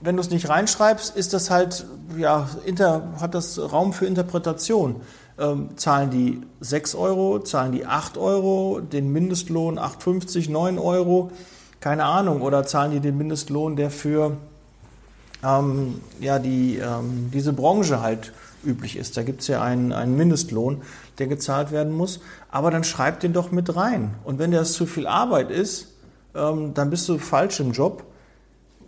wenn 0.00 0.16
du 0.16 0.20
es 0.20 0.30
nicht 0.30 0.48
reinschreibst, 0.48 1.16
ist 1.16 1.32
das 1.32 1.48
halt, 1.48 1.86
ja, 2.18 2.48
inter, 2.64 3.12
hat 3.20 3.36
das 3.36 3.56
Raum 3.72 3.92
für 3.92 4.06
Interpretation. 4.06 4.96
Ähm, 5.38 5.68
zahlen 5.76 6.10
die 6.10 6.40
6 6.58 6.96
Euro, 6.96 7.38
zahlen 7.38 7.70
die 7.70 7.86
8 7.86 8.18
Euro, 8.18 8.80
den 8.80 9.12
Mindestlohn 9.12 9.78
8,50, 9.78 10.50
9 10.50 10.80
Euro, 10.80 11.30
keine 11.78 12.04
Ahnung, 12.04 12.42
oder 12.42 12.66
zahlen 12.66 12.90
die 12.90 13.00
den 13.00 13.16
Mindestlohn, 13.16 13.76
der 13.76 13.92
für 13.92 14.38
ähm, 15.44 16.00
ja, 16.20 16.38
die, 16.38 16.76
ähm, 16.78 17.30
diese 17.32 17.52
Branche 17.52 18.00
halt 18.00 18.32
üblich 18.64 18.96
ist. 18.96 19.16
Da 19.16 19.22
gibt 19.22 19.42
es 19.42 19.48
ja 19.48 19.62
einen, 19.62 19.92
einen 19.92 20.16
Mindestlohn, 20.16 20.82
der 21.18 21.26
gezahlt 21.26 21.70
werden 21.70 21.92
muss, 21.92 22.20
aber 22.50 22.70
dann 22.70 22.84
schreib 22.84 23.20
den 23.20 23.32
doch 23.32 23.52
mit 23.52 23.76
rein. 23.76 24.14
Und 24.24 24.38
wenn 24.38 24.50
das 24.50 24.72
zu 24.72 24.86
viel 24.86 25.06
Arbeit 25.06 25.50
ist, 25.50 25.94
ähm, 26.34 26.74
dann 26.74 26.90
bist 26.90 27.08
du 27.08 27.18
falsch 27.18 27.60
im 27.60 27.72
Job 27.72 28.04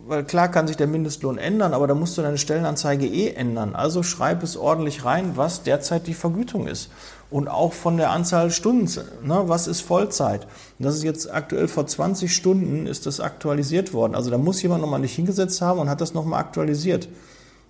weil 0.09 0.25
klar 0.25 0.49
kann 0.49 0.67
sich 0.67 0.79
der 0.79 0.87
Mindestlohn 0.87 1.37
ändern, 1.37 1.75
aber 1.75 1.87
da 1.87 1.95
musst 1.95 2.17
du 2.17 2.23
deine 2.23 2.39
Stellenanzeige 2.39 3.07
eh 3.07 3.33
ändern. 3.33 3.75
Also 3.75 4.03
schreib 4.03 4.43
es 4.43 4.57
ordentlich 4.57 5.05
rein, 5.05 5.33
was 5.37 5.63
derzeit 5.65 6.07
die 6.07 6.15
Vergütung 6.15 6.67
ist. 6.67 6.91
Und 7.31 7.49
auch 7.49 7.75
von 7.75 7.99
der 7.99 8.11
Anzahl 8.11 8.51
Stunden, 8.51 8.89
ne, 9.23 9.43
was 9.47 9.67
ist 9.67 9.83
Vollzeit? 9.83 10.45
Und 10.79 10.87
das 10.87 10.95
ist 10.97 11.03
jetzt 11.03 11.31
aktuell 11.31 11.69
vor 11.69 11.87
20 11.87 12.35
Stunden 12.35 12.87
ist 12.87 13.05
das 13.05 13.21
aktualisiert 13.21 13.93
worden. 13.93 14.15
Also 14.15 14.31
da 14.31 14.39
muss 14.39 14.63
jemand 14.63 14.81
nochmal 14.81 15.01
nicht 15.01 15.15
hingesetzt 15.15 15.61
haben 15.61 15.79
und 15.79 15.91
hat 15.91 16.01
das 16.01 16.15
nochmal 16.15 16.41
aktualisiert. 16.41 17.09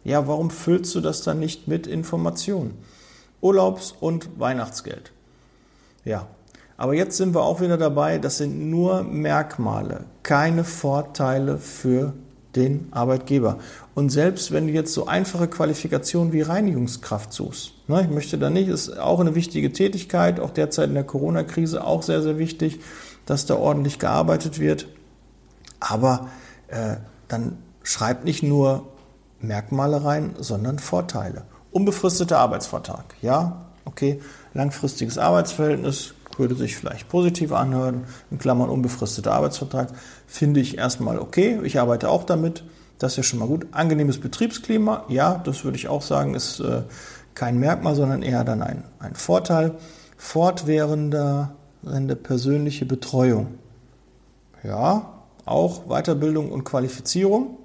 Ja, 0.04 0.28
warum 0.28 0.50
füllst 0.50 0.94
du 0.94 1.00
das 1.00 1.22
dann 1.22 1.40
nicht 1.40 1.66
mit 1.66 1.88
Informationen? 1.88 2.78
Urlaubs- 3.40 3.94
und 3.98 4.38
Weihnachtsgeld. 4.38 5.12
Ja, 6.04 6.26
aber 6.76 6.94
jetzt 6.94 7.16
sind 7.16 7.34
wir 7.34 7.42
auch 7.42 7.60
wieder 7.60 7.76
dabei, 7.76 8.18
das 8.18 8.38
sind 8.38 8.70
nur 8.70 9.02
Merkmale, 9.02 10.04
keine 10.22 10.62
Vorteile 10.62 11.58
für 11.58 12.12
den 12.54 12.88
Arbeitgeber. 12.92 13.58
Und 13.98 14.10
selbst 14.10 14.52
wenn 14.52 14.68
du 14.68 14.72
jetzt 14.72 14.94
so 14.94 15.08
einfache 15.08 15.48
Qualifikationen 15.48 16.32
wie 16.32 16.42
Reinigungskraft 16.42 17.32
suchst, 17.32 17.72
ne, 17.88 18.02
ich 18.02 18.08
möchte 18.08 18.38
da 18.38 18.48
nicht, 18.48 18.68
ist 18.68 18.96
auch 18.96 19.18
eine 19.18 19.34
wichtige 19.34 19.72
Tätigkeit, 19.72 20.38
auch 20.38 20.50
derzeit 20.50 20.88
in 20.88 20.94
der 20.94 21.02
Corona-Krise 21.02 21.84
auch 21.84 22.04
sehr, 22.04 22.22
sehr 22.22 22.38
wichtig, 22.38 22.78
dass 23.26 23.46
da 23.46 23.56
ordentlich 23.56 23.98
gearbeitet 23.98 24.60
wird. 24.60 24.86
Aber 25.80 26.28
äh, 26.68 26.98
dann 27.26 27.58
schreib 27.82 28.24
nicht 28.24 28.44
nur 28.44 28.86
Merkmale 29.40 30.04
rein, 30.04 30.36
sondern 30.38 30.78
Vorteile. 30.78 31.42
Unbefristeter 31.72 32.38
Arbeitsvertrag, 32.38 33.16
ja, 33.20 33.66
okay, 33.84 34.20
langfristiges 34.54 35.18
Arbeitsverhältnis, 35.18 36.14
würde 36.36 36.54
sich 36.54 36.76
vielleicht 36.76 37.08
positiv 37.08 37.50
anhören, 37.50 38.04
in 38.30 38.38
Klammern 38.38 38.70
unbefristeter 38.70 39.32
Arbeitsvertrag, 39.32 39.88
finde 40.28 40.60
ich 40.60 40.78
erstmal 40.78 41.18
okay. 41.18 41.58
Ich 41.64 41.80
arbeite 41.80 42.10
auch 42.10 42.22
damit. 42.22 42.62
Das 42.98 43.12
ist 43.12 43.16
ja 43.18 43.22
schon 43.22 43.38
mal 43.38 43.48
gut. 43.48 43.66
Angenehmes 43.72 44.18
Betriebsklima, 44.18 45.04
ja, 45.08 45.40
das 45.44 45.64
würde 45.64 45.76
ich 45.76 45.88
auch 45.88 46.02
sagen, 46.02 46.34
ist 46.34 46.60
äh, 46.60 46.82
kein 47.34 47.58
Merkmal, 47.58 47.94
sondern 47.94 48.22
eher 48.22 48.44
dann 48.44 48.62
ein, 48.62 48.84
ein 48.98 49.14
Vorteil. 49.14 49.74
Fortwährende 50.16 51.50
persönliche 52.22 52.86
Betreuung. 52.86 53.58
Ja, 54.64 55.12
auch 55.44 55.86
Weiterbildung 55.86 56.50
und 56.50 56.64
Qualifizierung. 56.64 57.56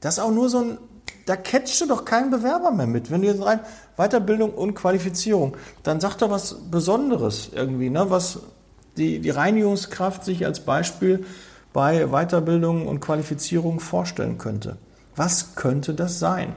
Das 0.00 0.14
ist 0.14 0.20
auch 0.20 0.32
nur 0.32 0.48
so 0.48 0.58
ein 0.58 0.78
da 1.28 1.36
catchst 1.36 1.80
du 1.82 1.86
doch 1.86 2.06
keinen 2.06 2.30
Bewerber 2.30 2.70
mehr 2.70 2.86
mit. 2.86 3.10
Wenn 3.10 3.20
du 3.20 3.28
jetzt 3.28 3.44
rein 3.44 3.60
Weiterbildung 3.98 4.54
und 4.54 4.74
Qualifizierung, 4.74 5.56
dann 5.82 6.00
sag 6.00 6.16
doch 6.16 6.30
was 6.30 6.56
Besonderes 6.70 7.50
irgendwie, 7.54 7.90
ne? 7.90 8.06
was 8.08 8.40
die, 8.96 9.18
die 9.18 9.30
Reinigungskraft 9.30 10.24
sich 10.24 10.46
als 10.46 10.60
Beispiel 10.60 11.26
bei 11.72 12.06
Weiterbildung 12.08 12.86
und 12.86 13.00
Qualifizierung 13.00 13.80
vorstellen 13.80 14.38
könnte. 14.38 14.78
Was 15.16 15.54
könnte 15.54 15.94
das 15.94 16.18
sein? 16.18 16.54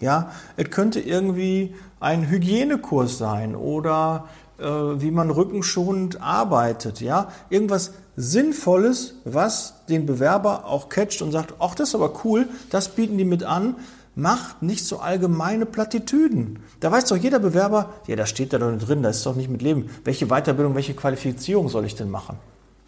Ja, 0.00 0.32
es 0.56 0.70
könnte 0.70 1.00
irgendwie 1.00 1.74
ein 2.00 2.28
Hygienekurs 2.28 3.16
sein 3.16 3.54
oder 3.54 4.28
äh, 4.58 4.64
wie 4.64 5.10
man 5.10 5.30
rückenschonend 5.30 6.20
arbeitet. 6.20 7.00
Ja, 7.00 7.28
irgendwas 7.50 7.92
Sinnvolles, 8.16 9.14
was 9.24 9.86
den 9.88 10.06
Bewerber 10.06 10.66
auch 10.66 10.88
catcht 10.88 11.22
und 11.22 11.32
sagt, 11.32 11.54
ach, 11.58 11.74
das 11.74 11.88
ist 11.88 11.94
aber 11.94 12.12
cool, 12.24 12.48
das 12.70 12.90
bieten 12.90 13.18
die 13.18 13.24
mit 13.24 13.44
an. 13.44 13.76
Macht 14.16 14.62
nicht 14.62 14.86
so 14.86 14.98
allgemeine 14.98 15.66
Plattitüden. 15.66 16.60
Da 16.78 16.92
weiß 16.92 17.06
doch 17.06 17.16
jeder 17.16 17.40
Bewerber, 17.40 17.94
ja, 18.06 18.14
da 18.14 18.26
steht 18.26 18.52
da 18.52 18.58
doch 18.58 18.78
drin, 18.78 19.02
da 19.02 19.08
ist 19.08 19.26
doch 19.26 19.34
nicht 19.34 19.50
mit 19.50 19.60
Leben. 19.60 19.90
Welche 20.04 20.26
Weiterbildung, 20.26 20.76
welche 20.76 20.94
Qualifizierung 20.94 21.68
soll 21.68 21.84
ich 21.84 21.96
denn 21.96 22.10
machen? 22.10 22.38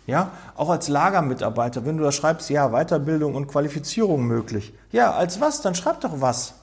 Ja, 0.06 0.30
auch 0.54 0.70
als 0.70 0.88
Lagermitarbeiter, 0.88 1.84
wenn 1.84 1.96
du 1.96 2.04
da 2.04 2.12
schreibst, 2.12 2.48
ja, 2.48 2.68
Weiterbildung 2.70 3.34
und 3.34 3.48
Qualifizierung 3.48 4.25
möglich. 4.25 4.72
Ja, 4.92 5.12
als 5.12 5.40
was? 5.40 5.62
Dann 5.62 5.75
schreib 5.75 6.00
doch 6.00 6.20
was. 6.20 6.54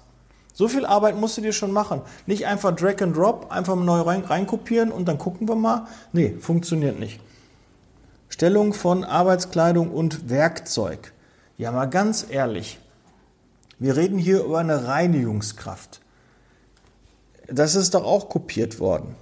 So 0.53 0.67
viel 0.67 0.85
Arbeit 0.85 1.19
musst 1.19 1.37
du 1.37 1.41
dir 1.41 1.51
schon 1.51 1.71
machen. 1.71 2.01
Nicht 2.25 2.45
einfach 2.45 2.75
Drag 2.75 3.01
and 3.01 3.17
Drop, 3.17 3.51
einfach 3.51 3.75
neu 3.75 4.01
rein, 4.01 4.23
reinkopieren 4.23 4.91
und 4.91 5.07
dann 5.07 5.17
gucken 5.17 5.47
wir 5.47 5.55
mal. 5.55 5.87
Nee, 6.13 6.35
funktioniert 6.39 6.99
nicht. 6.99 7.19
Stellung 8.29 8.73
von 8.73 9.03
Arbeitskleidung 9.03 9.91
und 9.91 10.29
Werkzeug. 10.29 11.11
Ja, 11.57 11.71
mal 11.71 11.85
ganz 11.85 12.25
ehrlich. 12.29 12.79
Wir 13.79 13.97
reden 13.97 14.17
hier 14.17 14.43
über 14.43 14.59
eine 14.59 14.87
Reinigungskraft. 14.87 16.01
Das 17.47 17.75
ist 17.75 17.93
doch 17.93 18.05
auch 18.05 18.29
kopiert 18.29 18.79
worden. 18.79 19.15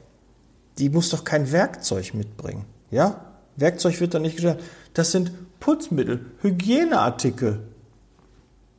Die 0.77 0.89
muss 0.89 1.09
doch 1.09 1.23
kein 1.23 1.51
Werkzeug 1.51 2.13
mitbringen. 2.13 2.65
Ja? 2.89 3.21
Werkzeug 3.55 3.99
wird 3.99 4.13
da 4.13 4.19
nicht 4.19 4.35
gestellt. 4.35 4.59
Das 4.93 5.11
sind 5.11 5.31
Putzmittel, 5.59 6.25
Hygieneartikel. 6.41 7.59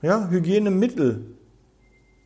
Ja, 0.03 0.29
Hygienemittel. 0.29 1.27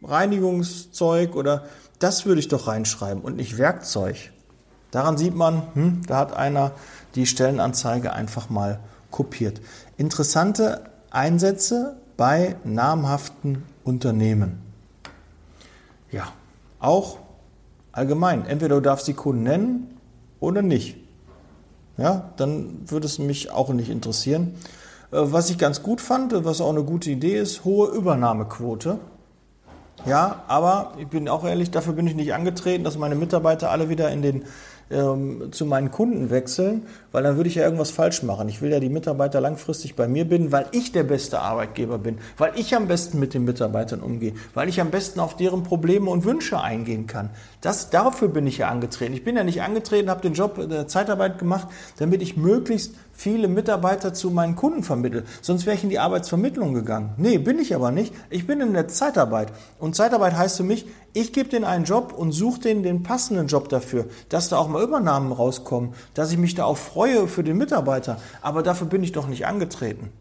Reinigungszeug 0.03 1.35
oder 1.35 1.65
das 1.99 2.26
würde 2.26 2.41
ich 2.41 2.49
doch 2.49 2.69
reinschreiben 2.69 3.23
und 3.23 3.37
nicht 3.37 3.59
Werkzeug. 3.59 4.31
Daran 4.91 5.19
sieht 5.19 5.35
man, 5.35 5.62
hm, 5.75 6.03
da 6.07 6.19
hat 6.19 6.35
einer 6.35 6.73
die 7.15 7.26
Stellenanzeige 7.26 8.12
einfach 8.12 8.50
mal 8.50 8.81
kopiert. 9.11 9.61
Interessante 9.97 10.91
Einsätze 11.11 11.97
bei 12.17 12.57
namhaften 12.65 13.65
Unternehmen. 13.85 14.62
Ja, 16.11 16.33
auch 16.79 17.19
allgemein. 17.93 18.47
Entweder 18.47 18.76
du 18.76 18.83
darfst 18.83 19.09
die 19.09 19.15
Kunden 19.15 19.43
nennen 19.43 19.99
oder 20.41 20.62
nicht. 20.62 20.97
Ja, 21.99 22.31
dann 22.37 22.83
würde 22.87 23.07
es 23.07 23.19
mich 23.19 23.50
auch 23.50 23.71
nicht 23.71 23.91
interessieren. 23.91 24.55
Äh, 25.11 25.19
was 25.21 25.50
ich 25.50 25.59
ganz 25.59 25.83
gut 25.83 26.00
fand, 26.00 26.33
was 26.45 26.61
auch 26.61 26.71
eine 26.71 26.85
gute 26.85 27.11
Idee 27.11 27.38
ist, 27.38 27.65
hohe 27.65 27.88
Übernahmequote. 27.88 28.99
Ja, 30.05 30.45
aber 30.47 30.93
ich 30.99 31.09
bin 31.09 31.29
auch 31.29 31.45
ehrlich, 31.45 31.71
dafür 31.71 31.95
bin 31.95 32.07
ich 32.07 32.15
nicht 32.15 32.35
angetreten, 32.35 32.85
dass 32.85 32.99
meine 32.99 33.15
Mitarbeiter 33.15 33.71
alle 33.71 33.88
wieder 33.88 34.11
in 34.11 34.23
den 34.23 34.45
ähm, 34.90 35.49
zu 35.50 35.66
meinen 35.66 35.90
Kunden 35.90 36.31
wechseln, 36.31 36.87
weil 37.12 37.23
dann 37.23 37.37
würde 37.37 37.49
ich 37.49 37.57
ja 37.57 37.64
irgendwas 37.64 37.90
falsch 37.90 38.23
machen. 38.23 38.49
Ich 38.49 38.62
will 38.62 38.71
ja 38.71 38.81
die 38.81 38.88
Mitarbeiter 38.88 39.40
langfristig 39.40 39.97
bei 39.97 40.07
mir 40.07 40.25
binden, 40.25 40.52
weil 40.52 40.66
ich 40.73 40.93
der 40.93 41.02
beste 41.02 41.40
Arbeitgeber 41.40 41.99
bin, 41.99 42.19
weil 42.37 42.52
ich 42.57 42.75
am 42.76 42.87
besten 42.87 43.19
mit 43.19 43.35
den 43.35 43.45
Mitarbeitern 43.45 44.00
umgehe, 44.00 44.35
weil 44.55 44.69
ich 44.69 44.81
am 44.81 44.90
besten 44.90 45.21
auf 45.21 45.37
deren 45.37 45.62
Probleme 45.62 46.11
und 46.11 46.25
Wünsche 46.25 46.61
eingehen 46.61 47.07
kann. 47.07 47.31
Das, 47.61 47.90
dafür 47.90 48.28
bin 48.28 48.47
ich 48.47 48.59
ja 48.59 48.69
angetreten. 48.69 49.14
Ich 49.14 49.25
bin 49.25 49.37
ja 49.37 49.45
nicht 49.45 49.62
angetreten, 49.62 50.11
habe 50.11 50.23
den 50.23 50.35
Job 50.35 50.69
der 50.69 50.87
Zeitarbeit 50.87 51.38
gemacht, 51.38 51.69
damit 51.99 52.23
ich 52.23 52.37
möglichst 52.37 52.95
viele 53.16 53.49
Mitarbeiter 53.49 54.12
zu 54.12 54.30
meinen 54.30 54.56
Kunden 54.56 54.82
vermittle. 54.82 55.25
Sonst 55.40 55.66
wäre 55.66 55.76
ich 55.76 55.82
in 55.82 55.90
die 55.90 55.99
Arbeitsvermittlung 55.99 56.75
gegangen. 56.75 57.14
Nee, 57.16 57.38
bin 57.38 57.58
ich 57.58 57.75
aber 57.75 57.90
nicht. 57.90 58.14
Ich 58.30 58.46
bin 58.46 58.61
in 58.61 58.75
der 58.75 58.88
Zeitarbeit. 58.88 59.52
Und 59.78 59.96
Zeitarbeit 59.96 60.37
heißt 60.37 60.58
für 60.58 60.62
mich, 60.62 60.87
ich 61.14 61.32
gebe 61.32 61.49
denen 61.49 61.64
einen 61.64 61.85
Job 61.85 62.12
und 62.12 62.32
suche 62.32 62.61
denen 62.61 62.82
den 62.82 63.02
passenden 63.02 63.46
Job 63.46 63.70
dafür, 63.70 64.04
dass 64.28 64.50
da 64.50 64.58
auch 64.58 64.68
mal 64.68 64.82
Übernahmen 64.82 65.32
rauskommen, 65.32 65.94
dass 66.12 66.30
ich 66.30 66.38
mich 66.38 66.54
da 66.54 66.64
auch 66.64 66.76
freue 66.76 67.26
für 67.26 67.42
den 67.42 67.56
Mitarbeiter. 67.56 68.18
Aber 68.42 68.62
dafür 68.62 68.87
bin 68.87 69.02
ich 69.02 69.12
doch 69.12 69.26
nicht 69.26 69.46
angetreten. 69.46 70.12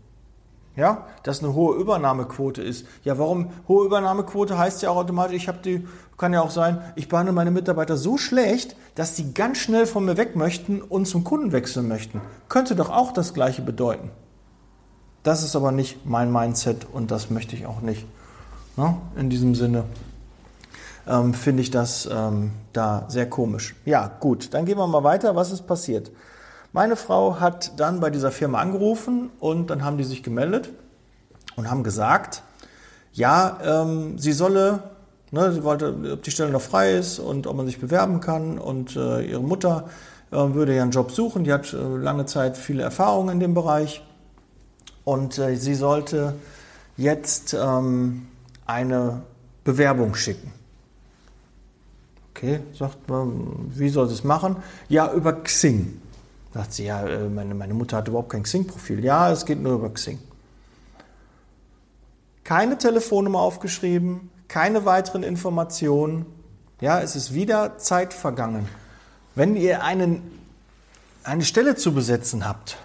Ja, 0.77 1.07
dass 1.23 1.41
eine 1.41 1.53
hohe 1.53 1.77
Übernahmequote 1.77 2.61
ist. 2.61 2.85
Ja, 3.05 3.17
warum 3.17 3.49
hohe 3.67 3.85
Übernahmequote 3.85 4.57
heißt 4.57 4.81
ja 4.81 4.89
auch 4.89 4.97
automatisch, 4.97 5.37
ich 5.37 5.47
habe 5.47 5.59
die, 5.63 5.87
kann 6.17 6.33
ja 6.33 6.41
auch 6.41 6.51
sein, 6.51 6.79
ich 6.95 7.09
behandle 7.09 7.33
meine 7.33 7.51
Mitarbeiter 7.51 7.97
so 7.97 8.17
schlecht, 8.17 8.75
dass 8.95 9.15
die 9.15 9.33
ganz 9.33 9.57
schnell 9.57 9.85
von 9.85 10.05
mir 10.05 10.17
weg 10.17 10.35
möchten 10.35 10.81
und 10.81 11.07
zum 11.07 11.23
Kunden 11.23 11.51
wechseln 11.51 11.87
möchten. 11.87 12.21
Könnte 12.47 12.75
doch 12.75 12.89
auch 12.89 13.11
das 13.11 13.33
Gleiche 13.33 13.61
bedeuten. 13.61 14.11
Das 15.23 15.43
ist 15.43 15.55
aber 15.55 15.71
nicht 15.71 16.05
mein 16.05 16.31
Mindset 16.31 16.85
und 16.91 17.11
das 17.11 17.29
möchte 17.29 17.55
ich 17.55 17.65
auch 17.65 17.81
nicht. 17.81 18.05
Ne? 18.77 18.95
In 19.15 19.29
diesem 19.29 19.55
Sinne 19.55 19.85
ähm, 21.07 21.33
finde 21.33 21.61
ich 21.61 21.71
das 21.71 22.07
ähm, 22.11 22.51
da 22.73 23.05
sehr 23.07 23.29
komisch. 23.29 23.75
Ja, 23.85 24.11
gut, 24.19 24.53
dann 24.53 24.65
gehen 24.65 24.77
wir 24.77 24.87
mal 24.87 25.03
weiter. 25.03 25.35
Was 25.35 25.51
ist 25.51 25.67
passiert? 25.67 26.11
Meine 26.73 26.95
Frau 26.95 27.39
hat 27.39 27.79
dann 27.79 27.99
bei 27.99 28.09
dieser 28.09 28.31
Firma 28.31 28.59
angerufen 28.59 29.31
und 29.39 29.69
dann 29.69 29.83
haben 29.83 29.97
die 29.97 30.03
sich 30.03 30.23
gemeldet 30.23 30.69
und 31.55 31.69
haben 31.69 31.83
gesagt, 31.83 32.43
ja, 33.13 33.57
ähm, 33.63 34.19
sie 34.19 34.33
solle, 34.33 34.83
ne, 35.31 35.51
sie 35.51 35.63
wollte, 35.63 35.95
ob 36.13 36.23
die 36.23 36.31
Stelle 36.31 36.51
noch 36.51 36.61
frei 36.61 36.93
ist 36.93 37.19
und 37.19 37.47
ob 37.47 37.55
man 37.55 37.65
sich 37.65 37.79
bewerben 37.79 38.19
kann 38.19 38.57
und 38.57 38.95
äh, 38.95 39.21
ihre 39.21 39.41
Mutter 39.41 39.89
äh, 40.31 40.35
würde 40.35 40.75
ja 40.75 40.81
einen 40.81 40.91
Job 40.91 41.11
suchen, 41.11 41.43
die 41.43 41.53
hat 41.53 41.73
äh, 41.73 41.77
lange 41.77 42.25
Zeit 42.25 42.57
viele 42.57 42.83
Erfahrungen 42.83 43.29
in 43.33 43.39
dem 43.39 43.53
Bereich 43.53 44.03
und 45.03 45.37
äh, 45.37 45.55
sie 45.55 45.75
sollte 45.75 46.35
jetzt 46.97 47.53
ähm, 47.53 48.27
eine 48.65 49.21
Bewerbung 49.63 50.15
schicken. 50.15 50.51
Okay, 52.31 52.59
sagt 52.77 53.07
man, 53.07 53.71
wie 53.73 53.89
soll 53.89 54.07
sie 54.07 54.13
es 54.13 54.23
machen? 54.23 54.57
Ja, 54.89 55.11
über 55.13 55.41
Xing. 55.43 56.01
Sagt 56.53 56.73
sie, 56.73 56.85
ja, 56.85 57.07
äh, 57.07 57.29
meine, 57.29 57.55
meine 57.55 57.73
Mutter 57.73 57.97
hat 57.97 58.07
überhaupt 58.07 58.29
kein 58.29 58.43
Xing-Profil. 58.43 59.03
Ja, 59.03 59.31
es 59.31 59.45
geht 59.45 59.61
nur 59.61 59.75
über 59.75 59.89
Xing. 59.89 60.19
Keine 62.43 62.77
Telefonnummer 62.77 63.39
aufgeschrieben, 63.39 64.29
keine 64.47 64.85
weiteren 64.85 65.23
Informationen. 65.23 66.25
Ja, 66.81 66.99
es 67.01 67.15
ist 67.15 67.33
wieder 67.33 67.77
Zeit 67.77 68.13
vergangen. 68.13 68.67
Wenn 69.35 69.55
ihr 69.55 69.83
einen, 69.83 70.21
eine 71.23 71.43
Stelle 71.43 71.75
zu 71.75 71.93
besetzen 71.93 72.47
habt, 72.47 72.77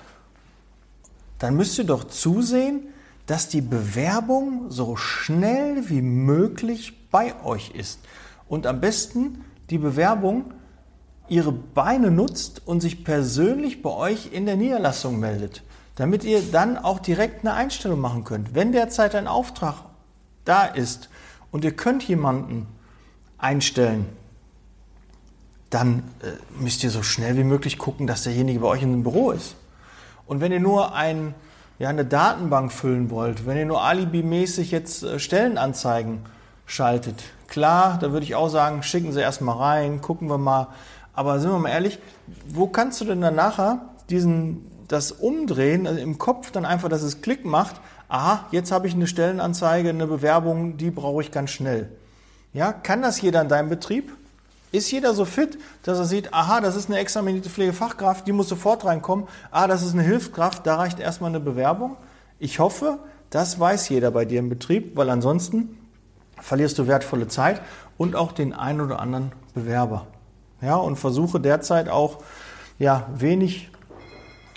dann 1.39 1.57
müsst 1.57 1.79
ihr 1.79 1.85
doch 1.85 2.05
zusehen, 2.05 2.89
dass 3.27 3.49
die 3.49 3.61
Bewerbung 3.61 4.71
so 4.71 4.97
schnell 4.97 5.89
wie 5.89 6.03
möglich 6.03 7.09
bei 7.11 7.35
euch 7.45 7.71
ist. 7.71 8.01
Und 8.49 8.67
am 8.67 8.81
besten 8.81 9.45
die 9.71 9.79
Bewerbung 9.79 10.53
ihre 11.29 11.53
Beine 11.53 12.11
nutzt 12.11 12.67
und 12.67 12.81
sich 12.81 13.05
persönlich 13.05 13.83
bei 13.83 13.91
euch 13.91 14.33
in 14.33 14.47
der 14.47 14.57
Niederlassung 14.57 15.21
meldet, 15.21 15.63
damit 15.95 16.25
ihr 16.25 16.43
dann 16.43 16.77
auch 16.77 16.99
direkt 16.99 17.45
eine 17.45 17.55
Einstellung 17.55 18.01
machen 18.01 18.25
könnt. 18.25 18.55
Wenn 18.55 18.73
derzeit 18.73 19.15
ein 19.15 19.29
Auftrag 19.29 19.85
da 20.45 20.65
ist 20.65 21.09
und 21.51 21.65
ihr 21.65 21.73
könnt 21.73 22.03
jemanden 22.05 22.67
einstellen, 23.39 24.07
dann 25.71 26.03
äh, 26.23 26.33
müsst 26.61 26.83
ihr 26.85 26.91
so 26.91 27.03
schnell 27.03 27.37
wie 27.37 27.45
möglich 27.45 27.79
gucken, 27.79 28.07
dass 28.07 28.25
derjenige 28.25 28.61
bei 28.61 28.67
euch 28.67 28.83
in 28.83 28.93
dem 28.93 29.03
Büro 29.03 29.31
ist. 29.31 29.55
Und 30.27 30.41
wenn 30.41 30.53
ihr 30.53 30.61
nur 30.61 30.95
ein, 30.95 31.35
ja, 31.79 31.89
eine 31.89 32.05
Datenbank 32.05 32.73
füllen 32.73 33.11
wollt, 33.11 33.47
wenn 33.47 33.57
ihr 33.57 33.67
nur 33.67 33.83
alibimäßig 33.83 34.71
jetzt 34.71 35.03
äh, 35.03 35.19
Stellenanzeigen 35.19 36.21
schaltet, 36.67 37.23
klar, 37.47 37.99
da 38.01 38.13
würde 38.13 38.25
ich 38.25 38.35
auch 38.35 38.49
sagen, 38.49 38.83
schicken 38.83 39.13
Sie 39.13 39.21
erstmal 39.21 39.57
rein, 39.57 40.01
gucken 40.01 40.29
wir 40.29 40.39
mal, 40.39 40.69
aber 41.15 41.41
sind 41.41 41.51
wir 41.51 41.59
mal 41.59 41.71
ehrlich, 41.71 41.99
wo 42.47 42.67
kannst 42.67 43.01
du 43.01 43.05
denn 43.05 43.21
dann 43.21 43.35
nachher 43.35 43.81
diesen, 44.09 44.67
das 44.89 45.13
umdrehen, 45.13 45.87
also 45.87 46.01
im 46.01 46.19
Kopf 46.19 46.51
dann 46.51 46.65
einfach, 46.65 46.89
dass 46.89 47.03
es 47.03 47.23
Klick 47.23 47.45
macht, 47.45 47.81
aha, 48.11 48.47
jetzt 48.51 48.71
habe 48.71 48.87
ich 48.87 48.95
eine 48.95 49.07
Stellenanzeige, 49.07 49.89
eine 49.89 50.07
Bewerbung, 50.07 50.77
die 50.77 50.91
brauche 50.91 51.23
ich 51.23 51.31
ganz 51.31 51.51
schnell. 51.51 51.91
Ja, 52.53 52.73
kann 52.73 53.01
das 53.01 53.21
jeder 53.23 53.41
in 53.41 53.49
deinem 53.49 53.71
Betrieb? 53.71 54.13
Ist 54.73 54.91
jeder 54.93 55.15
so 55.15 55.25
fit, 55.25 55.59
dass 55.83 55.99
er 55.99 56.05
sieht, 56.05 56.35
aha, 56.35 56.61
das 56.61 56.77
ist 56.77 56.89
eine 56.89 56.99
examinierte 56.99 57.49
Pflegefachkraft, 57.49 58.27
die 58.27 58.33
muss 58.33 58.49
sofort 58.49 58.85
reinkommen, 58.85 59.27
ah, 59.51 59.67
das 59.67 59.83
ist 59.83 59.95
eine 59.95 60.03
Hilfskraft, 60.03 60.67
da 60.67 60.77
reicht 60.77 61.01
erstmal 61.01 61.31
eine 61.31 61.41
Bewerbung? 61.41 61.97
Ich 62.39 62.59
hoffe, 62.59 62.99
das 63.31 63.59
weiß 63.59 63.89
jeder 63.89 64.11
bei 64.11 64.25
dir 64.25 64.41
im 64.41 64.49
Betrieb, 64.49 64.97
weil 64.97 65.11
ansonsten 65.11 65.79
verlierst 66.41 66.79
du 66.79 66.87
wertvolle 66.87 67.29
Zeit 67.29 67.63
und 67.97 68.15
auch 68.15 68.33
den 68.33 68.53
einen 68.53 68.81
oder 68.81 69.01
anderen 69.01 69.33
Bewerber 69.55 70.07
ja, 70.63 70.77
und 70.77 70.97
versuche 70.97 71.41
derzeit 71.41 71.89
auch 71.89 72.19
ja, 72.79 73.09
wenig, 73.15 73.71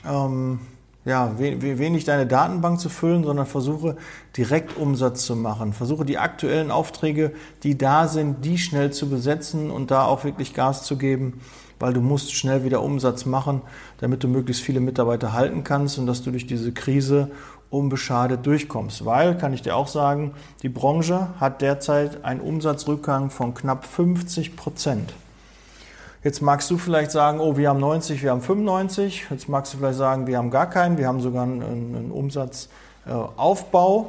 ähm, 0.06 0.60
ja, 1.06 1.38
we 1.38 1.78
wenig 1.80 2.06
deine 2.06 2.26
Datenbank 2.26 2.80
zu 2.80 2.88
füllen, 2.88 3.24
sondern 3.24 3.46
versuche 3.46 3.98
direkt 4.38 4.78
Umsatz 4.78 5.26
zu 5.26 5.36
machen. 5.36 5.74
Versuche 5.74 6.06
die 6.06 6.18
aktuellen 6.18 6.72
Aufträge, 6.72 7.34
die 7.64 7.78
da 7.78 8.08
sind, 8.08 8.46
die 8.46 8.58
schnell 8.58 8.92
zu 8.92 9.10
besetzen 9.10 9.70
und 9.70 9.92
da 9.92 10.06
auch 10.06 10.24
wirklich 10.24 10.54
Gas 10.54 10.84
zu 10.84 10.98
geben, 10.98 11.42
weil 11.80 11.94
du 11.94 12.00
musst 12.00 12.34
schnell 12.34 12.64
wieder 12.64 12.82
Umsatz 12.82 13.26
machen, 13.26 13.62
damit 14.00 14.24
du 14.24 14.30
möglichst 14.30 14.64
viele 14.64 14.80
Mitarbeiter 14.80 15.34
halten 15.34 15.66
kannst 15.66 16.00
und 16.00 16.08
dass 16.08 16.24
du 16.24 16.32
durch 16.32 16.48
diese 16.48 16.72
Krise 16.72 17.32
unbeschadet 17.70 18.46
durchkommst. 18.46 19.04
Weil, 19.04 19.38
kann 19.38 19.54
ich 19.54 19.62
dir 19.62 19.76
auch 19.76 19.88
sagen, 19.90 20.32
die 20.62 20.70
Branche 20.70 21.30
hat 21.40 21.62
derzeit 21.62 22.24
einen 22.24 22.40
Umsatzrückgang 22.40 23.30
von 23.30 23.54
knapp 23.54 23.86
50 23.86 24.56
Prozent. 24.56 25.14
Jetzt 26.24 26.42
magst 26.42 26.72
du 26.72 26.78
vielleicht 26.78 27.12
sagen, 27.12 27.42
oh, 27.42 27.58
wir 27.58 27.68
haben 27.68 27.82
90, 27.82 28.24
wir 28.24 28.32
haben 28.32 28.42
95. 28.42 29.26
Jetzt 29.30 29.50
magst 29.50 29.74
du 29.74 29.78
vielleicht 29.78 29.98
sagen, 29.98 30.26
wir 30.26 30.38
haben 30.38 30.52
gar 30.52 30.70
keinen, 30.70 30.98
wir 30.98 31.06
haben 31.06 31.20
sogar 31.20 31.44
einen, 31.44 31.62
einen 31.62 32.12
Umsatzaufbau 32.12 34.08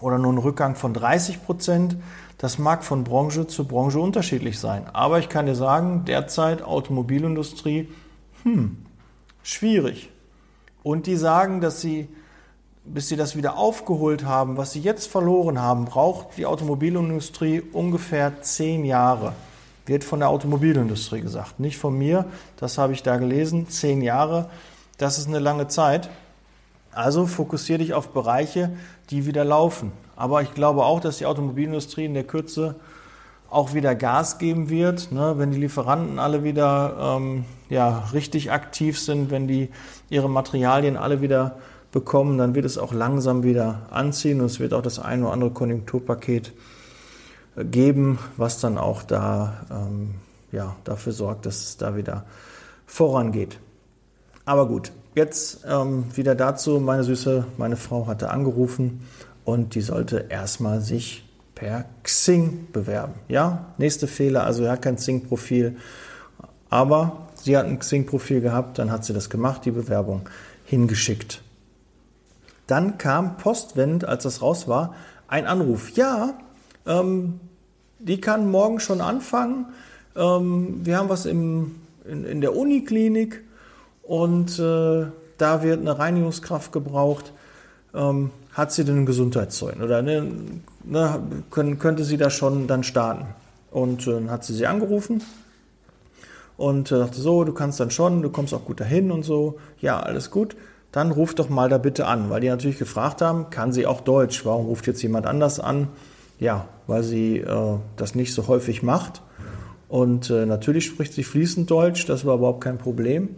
oder 0.00 0.18
nur 0.18 0.30
einen 0.30 0.38
Rückgang 0.38 0.76
von 0.76 0.94
30 0.94 1.44
Prozent. 1.44 1.96
Das 2.38 2.58
mag 2.58 2.84
von 2.84 3.02
Branche 3.02 3.48
zu 3.48 3.66
Branche 3.66 3.98
unterschiedlich 3.98 4.60
sein. 4.60 4.86
Aber 4.92 5.18
ich 5.18 5.28
kann 5.28 5.46
dir 5.46 5.56
sagen, 5.56 6.04
derzeit 6.06 6.62
Automobilindustrie, 6.62 7.88
hm, 8.44 8.76
schwierig. 9.42 10.10
Und 10.84 11.06
die 11.06 11.16
sagen, 11.16 11.60
dass 11.60 11.80
sie, 11.80 12.08
bis 12.84 13.08
sie 13.08 13.16
das 13.16 13.34
wieder 13.34 13.56
aufgeholt 13.56 14.24
haben, 14.24 14.56
was 14.56 14.72
sie 14.72 14.80
jetzt 14.80 15.08
verloren 15.08 15.60
haben, 15.60 15.86
braucht 15.86 16.36
die 16.36 16.46
Automobilindustrie 16.46 17.62
ungefähr 17.72 18.42
zehn 18.42 18.84
Jahre. 18.84 19.32
Wird 19.86 20.04
von 20.04 20.20
der 20.20 20.28
Automobilindustrie 20.28 21.20
gesagt, 21.20 21.58
nicht 21.58 21.76
von 21.76 21.96
mir. 21.96 22.24
Das 22.56 22.78
habe 22.78 22.92
ich 22.92 23.02
da 23.02 23.16
gelesen. 23.16 23.68
Zehn 23.68 24.00
Jahre, 24.00 24.48
das 24.98 25.18
ist 25.18 25.28
eine 25.28 25.40
lange 25.40 25.68
Zeit. 25.68 26.08
Also 26.92 27.26
fokussiere 27.26 27.78
dich 27.78 27.94
auf 27.94 28.10
Bereiche, 28.10 28.70
die 29.10 29.26
wieder 29.26 29.44
laufen. 29.44 29.92
Aber 30.14 30.42
ich 30.42 30.54
glaube 30.54 30.84
auch, 30.84 31.00
dass 31.00 31.18
die 31.18 31.26
Automobilindustrie 31.26 32.04
in 32.04 32.14
der 32.14 32.24
Kürze 32.24 32.76
auch 33.52 33.74
wieder 33.74 33.94
Gas 33.94 34.38
geben 34.38 34.70
wird, 34.70 35.12
ne, 35.12 35.34
wenn 35.36 35.50
die 35.50 35.58
Lieferanten 35.58 36.18
alle 36.18 36.42
wieder 36.42 37.16
ähm, 37.18 37.44
ja, 37.68 38.04
richtig 38.12 38.50
aktiv 38.50 38.98
sind, 38.98 39.30
wenn 39.30 39.46
die 39.46 39.68
ihre 40.08 40.30
Materialien 40.30 40.96
alle 40.96 41.20
wieder 41.20 41.56
bekommen, 41.92 42.38
dann 42.38 42.54
wird 42.54 42.64
es 42.64 42.78
auch 42.78 42.92
langsam 42.92 43.42
wieder 43.42 43.82
anziehen 43.90 44.40
und 44.40 44.46
es 44.46 44.58
wird 44.58 44.72
auch 44.72 44.80
das 44.80 44.98
ein 44.98 45.22
oder 45.22 45.32
andere 45.32 45.50
Konjunkturpaket 45.50 46.54
geben, 47.56 48.18
was 48.36 48.60
dann 48.60 48.78
auch 48.78 49.02
da 49.02 49.64
ähm, 49.70 50.14
ja, 50.52 50.76
dafür 50.84 51.12
sorgt, 51.12 51.46
dass 51.46 51.62
es 51.62 51.76
da 51.76 51.96
wieder 51.96 52.24
vorangeht. 52.86 53.58
Aber 54.44 54.66
gut, 54.66 54.92
jetzt 55.14 55.64
ähm, 55.68 56.04
wieder 56.14 56.34
dazu. 56.34 56.80
Meine 56.80 57.04
Süße, 57.04 57.46
meine 57.56 57.76
Frau 57.76 58.06
hatte 58.06 58.30
angerufen 58.30 59.06
und 59.44 59.74
die 59.74 59.80
sollte 59.80 60.26
erstmal 60.28 60.80
sich 60.80 61.24
per 61.54 61.84
Xing 62.02 62.68
bewerben. 62.72 63.14
Ja, 63.28 63.66
nächste 63.78 64.06
Fehler, 64.06 64.44
also 64.44 64.68
hat 64.68 64.82
kein 64.82 64.96
Xing-Profil, 64.96 65.76
aber 66.70 67.28
sie 67.34 67.56
hat 67.56 67.66
ein 67.66 67.78
Xing-Profil 67.78 68.40
gehabt, 68.40 68.78
dann 68.78 68.90
hat 68.90 69.04
sie 69.04 69.12
das 69.12 69.30
gemacht, 69.30 69.64
die 69.64 69.70
Bewerbung 69.70 70.28
hingeschickt. 70.64 71.42
Dann 72.66 72.98
kam 72.98 73.36
postwendend, 73.36 74.04
als 74.04 74.22
das 74.24 74.42
raus 74.42 74.66
war, 74.68 74.94
ein 75.28 75.46
Anruf. 75.46 75.90
Ja, 75.90 76.34
ähm, 76.86 77.40
die 77.98 78.20
kann 78.20 78.50
morgen 78.50 78.80
schon 78.80 79.00
anfangen. 79.00 79.66
Ähm, 80.16 80.80
wir 80.84 80.98
haben 80.98 81.08
was 81.08 81.26
im, 81.26 81.76
in, 82.08 82.24
in 82.24 82.40
der 82.40 82.56
Uniklinik 82.56 83.42
und 84.02 84.58
äh, 84.58 85.06
da 85.38 85.62
wird 85.62 85.80
eine 85.80 85.98
Reinigungskraft 85.98 86.72
gebraucht. 86.72 87.32
Ähm, 87.94 88.30
hat 88.52 88.72
sie 88.72 88.84
denn 88.84 88.98
ein 88.98 89.06
Gesundheitszeugnis 89.06 89.84
oder 89.84 90.02
ne, 90.02 90.30
ne, 90.84 91.22
können, 91.50 91.78
könnte 91.78 92.04
sie 92.04 92.16
da 92.16 92.30
schon 92.30 92.66
dann 92.66 92.82
starten? 92.82 93.26
Und 93.70 94.06
äh, 94.06 94.12
dann 94.12 94.30
hat 94.30 94.44
sie 94.44 94.54
sie 94.54 94.66
angerufen 94.66 95.22
und 96.56 96.92
äh, 96.92 96.98
sagte 96.98 97.20
so, 97.20 97.44
du 97.44 97.52
kannst 97.52 97.80
dann 97.80 97.90
schon, 97.90 98.22
du 98.22 98.30
kommst 98.30 98.52
auch 98.52 98.64
gut 98.64 98.80
dahin 98.80 99.10
und 99.10 99.24
so. 99.24 99.58
Ja, 99.80 100.00
alles 100.00 100.30
gut. 100.30 100.56
Dann 100.92 101.10
ruf 101.10 101.34
doch 101.34 101.48
mal 101.48 101.70
da 101.70 101.78
bitte 101.78 102.06
an, 102.06 102.28
weil 102.28 102.42
die 102.42 102.48
natürlich 102.48 102.78
gefragt 102.78 103.22
haben, 103.22 103.48
kann 103.48 103.72
sie 103.72 103.86
auch 103.86 104.02
Deutsch? 104.02 104.44
Warum 104.44 104.66
ruft 104.66 104.86
jetzt 104.86 105.02
jemand 105.02 105.26
anders 105.26 105.58
an? 105.58 105.88
Ja, 106.42 106.66
weil 106.88 107.04
sie 107.04 107.38
äh, 107.38 107.78
das 107.94 108.16
nicht 108.16 108.34
so 108.34 108.48
häufig 108.48 108.82
macht. 108.82 109.22
Und 109.88 110.28
äh, 110.28 110.44
natürlich 110.44 110.86
spricht 110.86 111.12
sie 111.12 111.22
fließend 111.22 111.70
Deutsch, 111.70 112.04
das 112.06 112.24
war 112.24 112.34
überhaupt 112.34 112.64
kein 112.64 112.78
Problem. 112.78 113.36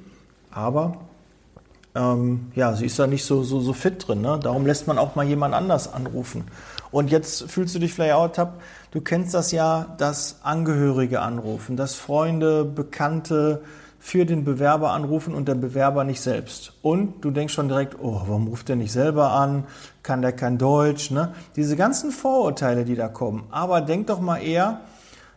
Aber 0.51 1.03
ähm, 1.95 2.51
ja, 2.55 2.73
sie 2.75 2.87
ist 2.87 2.99
da 2.99 3.07
nicht 3.07 3.27
so, 3.27 3.43
so, 3.43 3.61
so 3.61 3.75
fit 3.75 4.09
drin. 4.09 4.23
Ne? 4.23 4.41
Darum 4.43 4.65
lässt 4.65 4.87
man 4.87 4.97
auch 4.97 5.17
mal 5.17 5.27
jemand 5.27 5.53
anders 5.53 5.93
anrufen. 5.93 6.45
Und 6.91 7.11
jetzt 7.11 7.51
fühlst 7.51 7.75
du 7.75 7.79
dich 7.79 7.93
vielleicht 7.93 8.15
auch 8.15 8.29
tapp. 8.29 8.63
Du 8.91 9.03
kennst 9.03 9.35
das 9.35 9.53
ja, 9.53 9.95
dass 9.99 10.39
Angehörige 10.43 11.21
anrufen, 11.21 11.77
dass 11.77 11.97
Freunde, 11.97 12.65
Bekannte, 12.65 13.61
für 14.05 14.27
den 14.27 14.45
Bewerber 14.45 14.91
anrufen 14.91 15.35
und 15.35 15.49
der 15.49 15.55
Bewerber 15.55 16.05
nicht 16.05 16.21
selbst. 16.21 16.75
Und 16.83 17.25
du 17.25 17.31
denkst 17.31 17.55
schon 17.55 17.69
direkt, 17.69 17.97
oh, 17.99 18.21
warum 18.27 18.49
ruft 18.49 18.69
der 18.69 18.77
nicht 18.77 18.93
selber 18.93 19.33
an? 19.33 19.65
Kann 20.03 20.21
der 20.21 20.33
kein 20.33 20.59
Deutsch? 20.59 21.11
Ne? 21.11 21.33
Diese 21.57 21.75
ganzen 21.75 22.11
Vorurteile, 22.11 22.85
die 22.85 22.97
da 22.97 23.09
kommen. 23.09 23.45
Aber 23.51 23.81
denk 23.81 24.09
doch 24.09 24.21
mal 24.21 24.43
eher, 24.43 24.83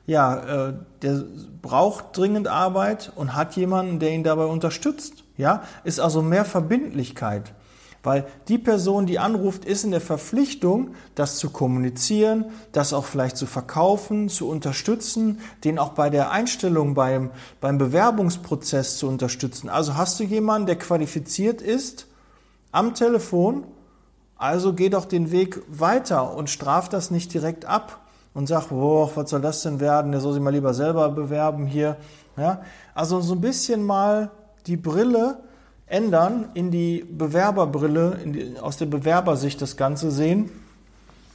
ja, 0.06 0.68
äh, 0.68 0.74
der 1.02 1.24
braucht 1.62 2.18
dringend 2.18 2.50
Arbeit 2.50 3.14
und 3.16 3.36
hat 3.36 3.56
jemanden, 3.56 4.00
der 4.00 4.12
ihn 4.12 4.26
dabei 4.26 4.44
unterstützt. 4.44 5.24
Ja, 5.38 5.64
ist 5.86 6.02
also 6.02 6.22
mehr 6.22 6.44
Verbindlichkeit. 6.44 7.54
Weil 8.08 8.26
die 8.48 8.58
Person, 8.58 9.06
die 9.06 9.20
anruft, 9.20 9.66
ist 9.66 9.84
in 9.84 9.92
der 9.92 10.00
Verpflichtung, 10.00 10.92
das 11.14 11.40
zu 11.40 11.50
kommunizieren, 11.50 12.46
das 12.72 12.94
auch 12.94 13.04
vielleicht 13.04 13.36
zu 13.36 13.46
verkaufen, 13.46 14.30
zu 14.30 14.48
unterstützen, 14.48 15.42
den 15.66 15.78
auch 15.78 15.90
bei 15.90 16.10
der 16.10 16.32
Einstellung, 16.32 16.94
beim, 16.94 17.32
beim 17.60 17.78
Bewerbungsprozess 17.78 18.98
zu 18.98 19.10
unterstützen. 19.10 19.68
Also 19.68 19.98
hast 19.98 20.22
du 20.22 20.24
jemanden, 20.24 20.68
der 20.68 20.78
qualifiziert 20.78 21.62
ist 21.62 22.08
am 22.72 22.94
Telefon, 22.96 23.66
also 24.38 24.72
geh 24.72 24.88
doch 24.88 25.04
den 25.04 25.32
Weg 25.32 25.62
weiter 25.68 26.34
und 26.34 26.50
straf 26.50 26.88
das 26.88 27.12
nicht 27.12 27.34
direkt 27.34 27.66
ab 27.66 28.00
und 28.34 28.48
sag, 28.48 28.70
boah, 28.70 29.12
was 29.16 29.32
soll 29.32 29.42
das 29.42 29.64
denn 29.64 29.82
werden? 29.82 30.14
Der 30.14 30.22
soll 30.22 30.32
sich 30.32 30.42
mal 30.42 30.54
lieber 30.54 30.74
selber 30.74 31.10
bewerben 31.10 31.66
hier. 31.66 31.98
Ja, 32.38 32.62
also 32.94 33.20
so 33.20 33.34
ein 33.34 33.42
bisschen 33.42 33.84
mal 33.84 34.32
die 34.66 34.78
Brille 34.78 35.40
ändern, 35.88 36.50
in 36.54 36.70
die 36.70 37.06
Bewerberbrille, 37.10 38.20
in 38.24 38.34
die, 38.34 38.60
aus 38.60 38.78
der 38.78 38.86
Bewerbersicht 38.86 39.62
das 39.62 39.78
Ganze 39.78 40.12
sehen 40.12 40.50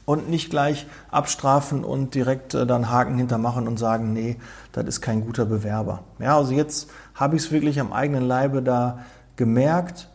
und 0.05 0.29
nicht 0.29 0.51
gleich 0.51 0.87
abstrafen 1.11 1.85
und 1.85 2.15
direkt 2.15 2.55
äh, 2.55 2.67
dann 2.67 2.91
Haken 2.91 3.17
hintermachen 3.17 3.67
und 3.67 3.79
sagen, 3.79 4.13
nee, 4.13 4.37
das 4.73 4.87
ist 4.87 5.01
kein 5.01 5.25
guter 5.25 5.47
Bewerber. 5.47 6.03
Ja, 6.19 6.37
also 6.37 6.53
jetzt 6.53 6.91
habe 7.15 7.37
ich 7.37 7.43
es 7.43 7.53
wirklich 7.53 7.81
am 7.81 7.93
eigenen 7.93 8.25
Leibe 8.25 8.63
da 8.63 9.01
gemerkt 9.37 10.09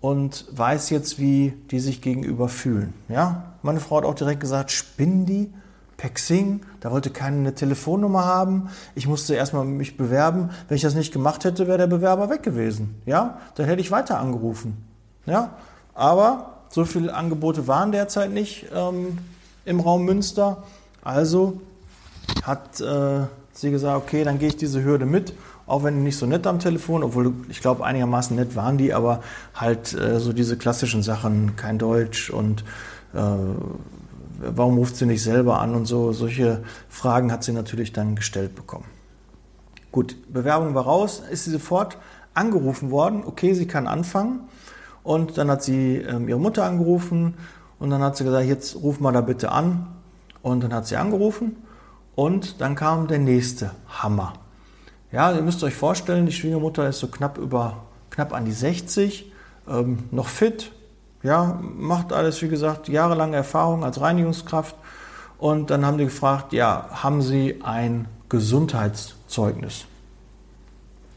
und 0.00 0.44
weiß 0.52 0.90
jetzt, 0.90 1.18
wie 1.18 1.54
die 1.70 1.80
sich 1.80 2.02
gegenüber 2.02 2.48
fühlen. 2.48 2.92
Ja, 3.08 3.54
meine 3.62 3.80
Frau 3.80 3.98
hat 3.98 4.04
auch 4.04 4.14
direkt 4.14 4.40
gesagt, 4.40 4.70
spinnen 4.70 5.26
die? 5.26 5.52
Per 5.98 6.10
Xing, 6.10 6.62
da 6.80 6.90
wollte 6.90 7.10
keiner 7.10 7.36
eine 7.36 7.54
Telefonnummer 7.54 8.24
haben. 8.24 8.70
Ich 8.94 9.06
musste 9.06 9.34
erstmal 9.34 9.66
mich 9.66 9.98
bewerben. 9.98 10.50
Wenn 10.68 10.76
ich 10.76 10.82
das 10.82 10.94
nicht 10.94 11.12
gemacht 11.12 11.44
hätte, 11.44 11.66
wäre 11.66 11.76
der 11.76 11.88
Bewerber 11.88 12.30
weg 12.30 12.42
gewesen. 12.42 13.02
Ja, 13.04 13.38
dann 13.56 13.66
hätte 13.66 13.82
ich 13.82 13.90
weiter 13.90 14.18
angerufen. 14.18 14.76
Ja, 15.26 15.50
aber 15.94 16.54
so 16.70 16.86
viele 16.86 17.12
Angebote 17.12 17.66
waren 17.66 17.92
derzeit 17.92 18.30
nicht 18.30 18.66
ähm, 18.74 19.18
im 19.66 19.80
Raum 19.80 20.04
Münster. 20.04 20.62
Also 21.02 21.60
hat 22.42 22.80
äh, 22.80 23.26
sie 23.52 23.70
gesagt, 23.70 23.96
okay, 23.96 24.24
dann 24.24 24.38
gehe 24.38 24.48
ich 24.48 24.56
diese 24.56 24.82
Hürde 24.82 25.04
mit 25.04 25.34
auch 25.68 25.84
wenn 25.84 25.96
die 25.96 26.00
nicht 26.00 26.16
so 26.16 26.26
nett 26.26 26.46
am 26.46 26.58
Telefon, 26.58 27.02
obwohl 27.02 27.32
ich 27.48 27.60
glaube 27.60 27.84
einigermaßen 27.84 28.34
nett 28.34 28.56
waren 28.56 28.78
die, 28.78 28.94
aber 28.94 29.22
halt 29.54 29.92
äh, 29.92 30.18
so 30.18 30.32
diese 30.32 30.56
klassischen 30.56 31.02
Sachen, 31.02 31.56
kein 31.56 31.78
Deutsch 31.78 32.30
und 32.30 32.64
äh, 33.14 33.18
warum 34.38 34.78
ruft 34.78 34.96
sie 34.96 35.06
nicht 35.06 35.22
selber 35.22 35.60
an 35.60 35.74
und 35.74 35.86
so, 35.86 36.12
solche 36.12 36.62
Fragen 36.88 37.30
hat 37.32 37.44
sie 37.44 37.52
natürlich 37.52 37.92
dann 37.92 38.14
gestellt 38.16 38.54
bekommen. 38.54 38.86
Gut, 39.92 40.16
Bewerbung 40.32 40.74
war 40.74 40.84
raus, 40.84 41.22
ist 41.30 41.44
sie 41.44 41.50
sofort 41.50 41.98
angerufen 42.34 42.90
worden, 42.90 43.24
okay, 43.26 43.54
sie 43.54 43.66
kann 43.66 43.86
anfangen. 43.86 44.40
Und 45.02 45.38
dann 45.38 45.50
hat 45.50 45.62
sie 45.62 45.96
ähm, 45.96 46.28
ihre 46.28 46.38
Mutter 46.38 46.64
angerufen 46.64 47.34
und 47.78 47.90
dann 47.90 48.02
hat 48.02 48.16
sie 48.16 48.24
gesagt, 48.24 48.46
jetzt 48.46 48.76
ruf 48.76 49.00
mal 49.00 49.12
da 49.12 49.20
bitte 49.22 49.50
an. 49.50 49.86
Und 50.42 50.62
dann 50.62 50.72
hat 50.72 50.86
sie 50.86 50.96
angerufen 50.96 51.56
und 52.14 52.60
dann 52.60 52.74
kam 52.74 53.08
der 53.08 53.18
nächste 53.18 53.72
Hammer. 53.88 54.34
Ja, 55.10 55.32
ihr 55.32 55.42
müsst 55.42 55.64
euch 55.64 55.74
vorstellen, 55.74 56.26
die 56.26 56.32
Schwiegermutter 56.32 56.88
ist 56.88 56.98
so 56.98 57.08
knapp 57.08 57.38
über, 57.38 57.84
knapp 58.10 58.34
an 58.34 58.44
die 58.44 58.52
60, 58.52 59.32
ähm, 59.68 60.04
noch 60.10 60.28
fit, 60.28 60.72
ja, 61.22 61.60
macht 61.62 62.12
alles, 62.12 62.40
wie 62.42 62.48
gesagt, 62.48 62.88
jahrelange 62.88 63.36
Erfahrung 63.36 63.84
als 63.84 64.00
Reinigungskraft. 64.00 64.76
Und 65.38 65.70
dann 65.70 65.86
haben 65.86 65.98
die 65.98 66.04
gefragt, 66.04 66.52
ja, 66.52 66.88
haben 66.90 67.22
Sie 67.22 67.60
ein 67.62 68.08
Gesundheitszeugnis? 68.28 69.84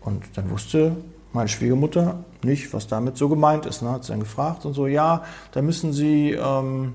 Und 0.01 0.23
dann 0.35 0.49
wusste 0.49 0.95
meine 1.33 1.47
Schwiegermutter 1.47 2.23
nicht, 2.43 2.73
was 2.73 2.87
damit 2.87 3.17
so 3.17 3.29
gemeint 3.29 3.65
ist. 3.65 3.81
Ne? 3.81 3.91
Hat 3.91 4.03
sie 4.03 4.11
dann 4.11 4.19
gefragt 4.19 4.65
und 4.65 4.73
so, 4.73 4.87
ja, 4.87 5.23
da 5.51 5.61
müssen 5.61 5.93
Sie, 5.93 6.31
ähm, 6.31 6.93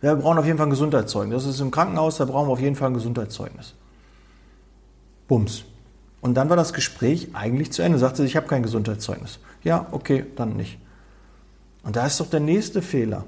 wir 0.00 0.14
brauchen 0.16 0.38
auf 0.38 0.44
jeden 0.44 0.58
Fall 0.58 0.66
ein 0.66 0.70
Gesundheitszeugnis. 0.70 1.44
Das 1.44 1.54
ist 1.54 1.60
im 1.60 1.70
Krankenhaus, 1.70 2.18
da 2.18 2.24
brauchen 2.24 2.48
wir 2.48 2.52
auf 2.52 2.60
jeden 2.60 2.76
Fall 2.76 2.90
ein 2.90 2.94
Gesundheitszeugnis. 2.94 3.74
Bums. 5.28 5.64
Und 6.20 6.34
dann 6.34 6.48
war 6.48 6.56
das 6.56 6.72
Gespräch 6.72 7.30
eigentlich 7.34 7.72
zu 7.72 7.82
Ende. 7.82 7.98
Sagte 7.98 8.22
sie, 8.22 8.28
ich 8.28 8.36
habe 8.36 8.46
kein 8.46 8.62
Gesundheitszeugnis. 8.62 9.38
Ja, 9.64 9.86
okay, 9.90 10.24
dann 10.36 10.56
nicht. 10.56 10.78
Und 11.86 11.94
da 11.94 12.04
ist 12.06 12.18
doch 12.18 12.28
der 12.28 12.40
nächste 12.40 12.82
Fehler. 12.82 13.24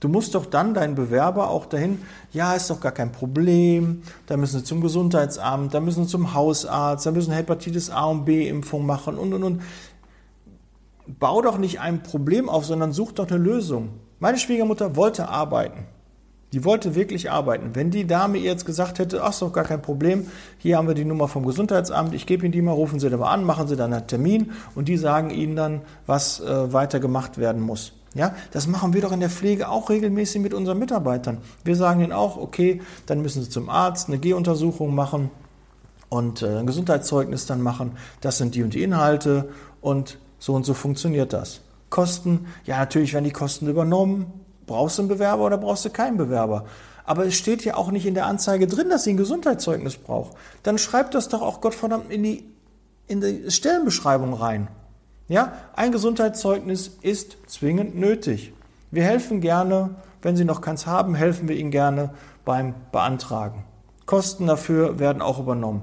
Du 0.00 0.08
musst 0.08 0.34
doch 0.34 0.46
dann 0.46 0.74
deinen 0.74 0.96
Bewerber 0.96 1.48
auch 1.48 1.66
dahin, 1.66 2.02
ja, 2.32 2.54
ist 2.54 2.68
doch 2.68 2.80
gar 2.80 2.90
kein 2.90 3.12
Problem, 3.12 4.02
da 4.26 4.36
müssen 4.36 4.58
sie 4.58 4.64
zum 4.64 4.80
Gesundheitsamt, 4.80 5.72
da 5.72 5.78
müssen 5.78 6.04
sie 6.04 6.10
zum 6.10 6.34
Hausarzt, 6.34 7.06
da 7.06 7.12
müssen 7.12 7.32
Hepatitis 7.32 7.88
A 7.88 8.06
und 8.06 8.24
B 8.24 8.48
Impfung 8.48 8.84
machen 8.84 9.16
und 9.16 9.32
und 9.32 9.44
und. 9.44 9.62
Bau 11.06 11.40
doch 11.40 11.56
nicht 11.56 11.78
ein 11.78 12.02
Problem 12.02 12.48
auf, 12.48 12.64
sondern 12.64 12.92
such 12.92 13.12
doch 13.12 13.28
eine 13.28 13.38
Lösung. 13.38 13.90
Meine 14.18 14.38
Schwiegermutter 14.38 14.96
wollte 14.96 15.28
arbeiten. 15.28 15.86
Die 16.52 16.64
wollte 16.64 16.94
wirklich 16.94 17.30
arbeiten. 17.30 17.70
Wenn 17.74 17.90
die 17.90 18.06
Dame 18.06 18.36
ihr 18.36 18.50
jetzt 18.50 18.66
gesagt 18.66 18.98
hätte, 18.98 19.22
ach, 19.22 19.30
ist 19.30 19.40
doch 19.40 19.52
gar 19.52 19.64
kein 19.64 19.80
Problem, 19.80 20.26
hier 20.58 20.76
haben 20.76 20.86
wir 20.86 20.94
die 20.94 21.04
Nummer 21.04 21.26
vom 21.26 21.46
Gesundheitsamt, 21.46 22.14
ich 22.14 22.26
gebe 22.26 22.44
Ihnen 22.44 22.52
die 22.52 22.60
mal, 22.60 22.72
rufen 22.72 23.00
Sie 23.00 23.08
da 23.08 23.16
mal 23.16 23.30
an, 23.30 23.44
machen 23.44 23.68
Sie 23.68 23.76
dann 23.76 23.92
einen 23.92 24.06
Termin 24.06 24.52
und 24.74 24.88
die 24.88 24.98
sagen 24.98 25.30
Ihnen 25.30 25.56
dann, 25.56 25.80
was 26.06 26.40
äh, 26.40 26.72
weiter 26.72 27.00
gemacht 27.00 27.38
werden 27.38 27.62
muss. 27.62 27.92
Ja, 28.14 28.34
das 28.50 28.66
machen 28.66 28.92
wir 28.92 29.00
doch 29.00 29.12
in 29.12 29.20
der 29.20 29.30
Pflege 29.30 29.70
auch 29.70 29.88
regelmäßig 29.88 30.42
mit 30.42 30.52
unseren 30.52 30.78
Mitarbeitern. 30.78 31.38
Wir 31.64 31.76
sagen 31.76 32.02
ihnen 32.02 32.12
auch, 32.12 32.36
okay, 32.36 32.82
dann 33.06 33.22
müssen 33.22 33.42
Sie 33.42 33.48
zum 33.48 33.70
Arzt 33.70 34.08
eine 34.08 34.18
Gehuntersuchung 34.18 34.94
machen 34.94 35.30
und 36.10 36.42
äh, 36.42 36.58
ein 36.58 36.66
Gesundheitszeugnis 36.66 37.46
dann 37.46 37.62
machen. 37.62 37.92
Das 38.20 38.36
sind 38.36 38.54
die 38.54 38.62
und 38.62 38.74
die 38.74 38.82
Inhalte 38.82 39.48
und 39.80 40.18
so 40.38 40.52
und 40.52 40.66
so 40.66 40.74
funktioniert 40.74 41.32
das. 41.32 41.62
Kosten, 41.88 42.46
ja, 42.66 42.78
natürlich 42.78 43.14
werden 43.14 43.24
die 43.24 43.32
Kosten 43.32 43.66
übernommen 43.66 44.26
Brauchst 44.66 44.98
du 44.98 45.02
einen 45.02 45.08
Bewerber 45.08 45.44
oder 45.44 45.58
brauchst 45.58 45.84
du 45.84 45.90
keinen 45.90 46.16
Bewerber? 46.16 46.64
Aber 47.04 47.26
es 47.26 47.34
steht 47.34 47.64
ja 47.64 47.76
auch 47.76 47.90
nicht 47.90 48.06
in 48.06 48.14
der 48.14 48.26
Anzeige 48.26 48.66
drin, 48.66 48.88
dass 48.88 49.04
sie 49.04 49.10
ein 49.10 49.16
Gesundheitszeugnis 49.16 49.96
braucht. 49.96 50.36
Dann 50.62 50.78
schreibt 50.78 51.14
das 51.14 51.28
doch 51.28 51.42
auch 51.42 51.60
Gottverdammt 51.60 52.10
in 52.10 52.22
die, 52.22 52.44
in 53.08 53.20
die 53.20 53.50
Stellenbeschreibung 53.50 54.34
rein. 54.34 54.68
Ja, 55.28 55.52
ein 55.74 55.92
Gesundheitszeugnis 55.92 56.98
ist 57.00 57.36
zwingend 57.46 57.96
nötig. 57.96 58.52
Wir 58.90 59.04
helfen 59.04 59.40
gerne, 59.40 59.96
wenn 60.20 60.36
Sie 60.36 60.44
noch 60.44 60.60
keins 60.60 60.86
haben, 60.86 61.14
helfen 61.14 61.48
wir 61.48 61.56
Ihnen 61.56 61.70
gerne 61.70 62.10
beim 62.44 62.74
Beantragen. 62.92 63.64
Kosten 64.06 64.46
dafür 64.46 64.98
werden 64.98 65.22
auch 65.22 65.38
übernommen. 65.38 65.82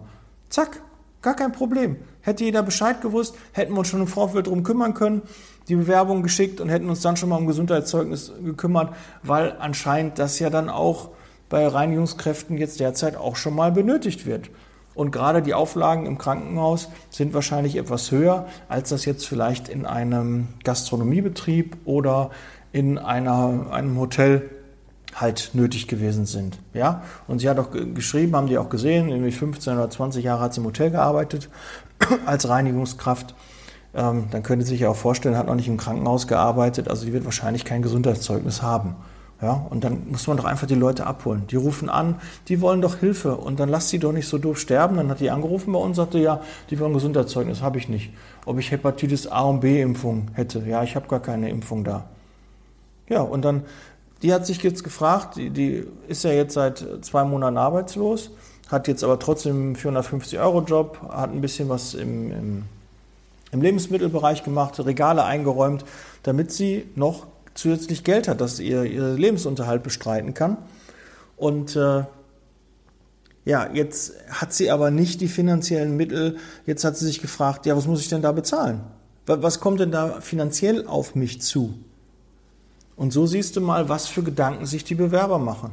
Zack, 0.50 0.82
gar 1.22 1.36
kein 1.36 1.52
Problem. 1.52 1.98
Hätte 2.30 2.44
jeder 2.44 2.62
Bescheid 2.62 3.02
gewusst, 3.02 3.34
hätten 3.54 3.74
wir 3.74 3.80
uns 3.80 3.88
schon 3.88 4.02
im 4.02 4.08
Vorfeld 4.08 4.46
darum 4.46 4.62
kümmern 4.62 4.94
können 4.94 5.24
die 5.68 5.76
Bewerbung 5.76 6.22
geschickt 6.22 6.62
und 6.62 6.70
hätten 6.70 6.88
uns 6.88 7.02
dann 7.02 7.18
schon 7.18 7.30
mal 7.30 7.38
um 7.38 7.48
Gesundheitszeugnis 7.48 8.32
gekümmert, 8.44 8.94
weil 9.24 9.56
anscheinend 9.60 10.20
das 10.20 10.38
ja 10.38 10.52
dann 10.52 10.70
auch 10.70 11.10
bei 11.50 11.66
Reinigungskräften 11.66 12.56
jetzt 12.60 12.80
derzeit 12.80 13.16
auch 13.16 13.36
schon 13.36 13.56
mal 13.56 13.72
benötigt 13.72 14.28
wird. 14.28 14.52
Und 14.94 15.10
gerade 15.10 15.42
die 15.42 15.56
Auflagen 15.56 16.06
im 16.06 16.20
Krankenhaus 16.20 16.90
sind 17.10 17.34
wahrscheinlich 17.34 17.78
etwas 17.78 18.12
höher, 18.12 18.46
als 18.68 18.90
das 18.90 19.06
jetzt 19.06 19.28
vielleicht 19.28 19.70
in 19.70 19.88
einem 19.88 20.50
Gastronomiebetrieb 20.64 21.78
oder 21.86 22.30
in 22.72 23.00
einer, 23.00 23.72
einem 23.72 23.98
Hotel 23.98 24.52
halt 25.16 25.52
nötig 25.54 25.88
gewesen 25.88 26.28
sind. 26.28 26.60
Ja? 26.76 27.02
Und 27.28 27.40
sie 27.40 27.50
hat 27.50 27.58
auch 27.58 27.72
geschrieben, 27.72 28.36
haben 28.36 28.46
die 28.46 28.60
auch 28.60 28.70
gesehen, 28.70 29.10
irgendwie 29.10 29.32
15 29.32 29.74
oder 29.74 29.90
20 29.90 30.24
Jahre 30.24 30.42
hat 30.42 30.54
sie 30.54 30.62
im 30.62 30.68
Hotel 30.68 30.92
gearbeitet 30.92 31.50
als 32.26 32.48
Reinigungskraft 32.50 33.36
ähm, 33.94 34.26
dann 34.32 34.44
könnte 34.44 34.66
sich 34.66 34.82
ja 34.82 34.90
auch 34.90 34.96
vorstellen, 34.96 35.38
hat 35.38 35.48
noch 35.48 35.56
nicht 35.56 35.68
im 35.68 35.78
Krankenhaus 35.78 36.28
gearbeitet, 36.28 36.88
also 36.88 37.06
die 37.06 37.14
wird 37.14 37.26
wahrscheinlich 37.26 37.66
kein 37.66 37.82
Gesundheitszeugnis 37.82 38.62
haben. 38.62 38.96
Ja, 39.42 39.66
und 39.70 39.86
dann 39.86 40.10
muss 40.10 40.28
man 40.28 40.36
doch 40.36 40.44
einfach 40.44 40.68
die 40.68 40.76
Leute 40.76 41.08
abholen. 41.08 41.48
Die 41.48 41.56
rufen 41.56 41.88
an, 41.88 42.16
die 42.50 42.60
wollen 42.60 42.82
doch 42.82 42.98
Hilfe 42.98 43.38
und 43.38 43.62
dann 43.62 43.70
lass 43.70 43.90
sie 43.90 43.98
doch 43.98 44.12
nicht 44.12 44.28
so 44.28 44.38
doof 44.38 44.60
sterben. 44.60 44.98
Dann 44.98 45.10
hat 45.10 45.22
die 45.22 45.32
angerufen 45.32 45.72
bei 45.72 45.80
uns 45.80 45.98
und 45.98 46.04
sagte, 46.04 46.20
ja, 46.20 46.42
die 46.70 46.78
wollen 46.78 46.94
Gesundheitszeugnis, 46.94 47.62
habe 47.62 47.78
ich 47.78 47.88
nicht. 47.88 48.12
Ob 48.46 48.60
ich 48.60 48.70
Hepatitis 48.70 49.28
A 49.28 49.44
und 49.44 49.62
B 49.62 49.82
Impfung 49.82 50.28
hätte. 50.34 50.62
Ja, 50.68 50.84
ich 50.84 50.98
habe 50.98 51.08
gar 51.08 51.22
keine 51.22 51.50
Impfung 51.50 51.86
da. 51.86 52.10
Ja, 53.08 53.22
und 53.22 53.46
dann, 53.46 53.64
die 54.24 54.34
hat 54.34 54.46
sich 54.46 54.62
jetzt 54.62 54.84
gefragt, 54.84 55.38
die, 55.38 55.52
die 55.52 55.88
ist 56.10 56.26
ja 56.26 56.32
jetzt 56.32 56.54
seit 56.54 56.86
zwei 57.02 57.24
Monaten 57.24 57.56
arbeitslos, 57.56 58.32
hat 58.70 58.88
jetzt 58.88 59.04
aber 59.04 59.20
trotzdem 59.20 59.56
einen 59.56 59.76
450 59.76 60.40
Euro 60.40 60.62
Job, 60.62 61.02
hat 61.10 61.32
ein 61.32 61.42
bisschen 61.42 61.70
was 61.70 61.94
im, 61.94 62.32
im 62.32 62.64
im 63.52 63.62
Lebensmittelbereich 63.62 64.44
gemacht, 64.44 64.80
Regale 64.80 65.24
eingeräumt, 65.24 65.86
damit 66.24 66.52
sie 66.52 66.88
noch 66.96 67.28
zusätzlich 67.54 68.04
Geld 68.04 68.28
hat, 68.28 68.42
dass 68.42 68.58
sie 68.58 68.68
ihr, 68.68 68.84
ihr 68.84 69.14
Lebensunterhalt 69.14 69.84
bestreiten 69.84 70.34
kann. 70.34 70.58
Und 71.36 71.76
äh, 71.76 72.04
ja, 73.46 73.70
jetzt 73.74 74.14
hat 74.30 74.54
sie 74.54 74.70
aber 74.70 74.92
nicht 74.92 75.22
die 75.22 75.28
finanziellen 75.28 75.98
Mittel. 75.98 76.38
Jetzt 76.66 76.84
hat 76.84 76.98
sie 76.98 77.06
sich 77.06 77.22
gefragt, 77.22 77.66
ja, 77.66 77.76
was 77.76 77.88
muss 77.88 78.02
ich 78.02 78.10
denn 78.10 78.22
da 78.22 78.32
bezahlen? 78.32 78.82
Was 79.26 79.60
kommt 79.60 79.80
denn 79.80 79.92
da 79.92 80.22
finanziell 80.22 80.88
auf 80.88 81.16
mich 81.16 81.42
zu? 81.42 81.74
Und 82.96 83.14
so 83.14 83.26
siehst 83.26 83.56
du 83.56 83.62
mal, 83.62 83.88
was 83.88 84.08
für 84.08 84.24
Gedanken 84.24 84.66
sich 84.66 84.84
die 84.84 84.96
Bewerber 84.96 85.40
machen. 85.40 85.72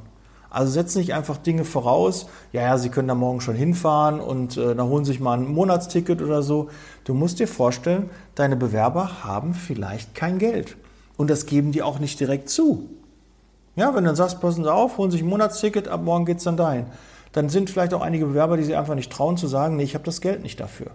Also 0.57 0.73
setz 0.73 0.95
nicht 0.95 1.13
einfach 1.13 1.37
Dinge 1.37 1.67
voraus, 1.67 2.29
ja, 2.51 2.63
ja, 2.63 2.79
Sie 2.79 2.89
können 2.89 3.09
da 3.09 3.15
morgen 3.15 3.43
schon 3.43 3.57
hinfahren 3.57 4.21
und 4.21 4.57
äh, 4.57 4.75
dann 4.75 4.89
holen 4.89 5.05
Sie 5.05 5.13
sich 5.13 5.21
mal 5.21 5.35
ein 5.35 5.47
Monatsticket 5.47 6.23
oder 6.23 6.43
so. 6.43 6.71
Du 7.05 7.13
musst 7.13 7.41
dir 7.41 7.47
vorstellen, 7.47 8.09
deine 8.35 8.57
Bewerber 8.57 9.23
haben 9.23 9.53
vielleicht 9.53 10.15
kein 10.15 10.39
Geld. 10.39 10.79
Und 11.19 11.29
das 11.29 11.45
geben 11.45 11.73
die 11.73 11.83
auch 11.83 11.99
nicht 11.99 12.19
direkt 12.21 12.49
zu. 12.49 12.89
Ja, 13.75 13.89
wenn 13.89 14.05
du 14.05 14.09
dann 14.09 14.17
sagst, 14.17 14.41
passen 14.41 14.65
Sie 14.65 14.73
auf, 14.73 14.97
holen 14.97 15.11
Sie 15.11 15.19
sich 15.19 15.27
ein 15.27 15.29
Monatsticket, 15.29 15.89
ab 15.89 16.01
morgen 16.03 16.25
geht 16.25 16.39
es 16.39 16.45
dann 16.45 16.57
dahin. 16.57 16.87
Dann 17.33 17.51
sind 17.51 17.69
vielleicht 17.69 17.93
auch 17.93 18.01
einige 18.01 18.25
Bewerber, 18.25 18.57
die 18.57 18.65
sich 18.65 18.79
einfach 18.79 18.95
nicht 18.95 19.13
trauen 19.13 19.37
zu 19.37 19.49
sagen, 19.49 19.77
nee, 19.77 19.83
ich 19.83 19.93
habe 19.93 20.07
das 20.07 20.23
Geld 20.23 20.43
nicht 20.43 20.59
dafür. 20.59 20.87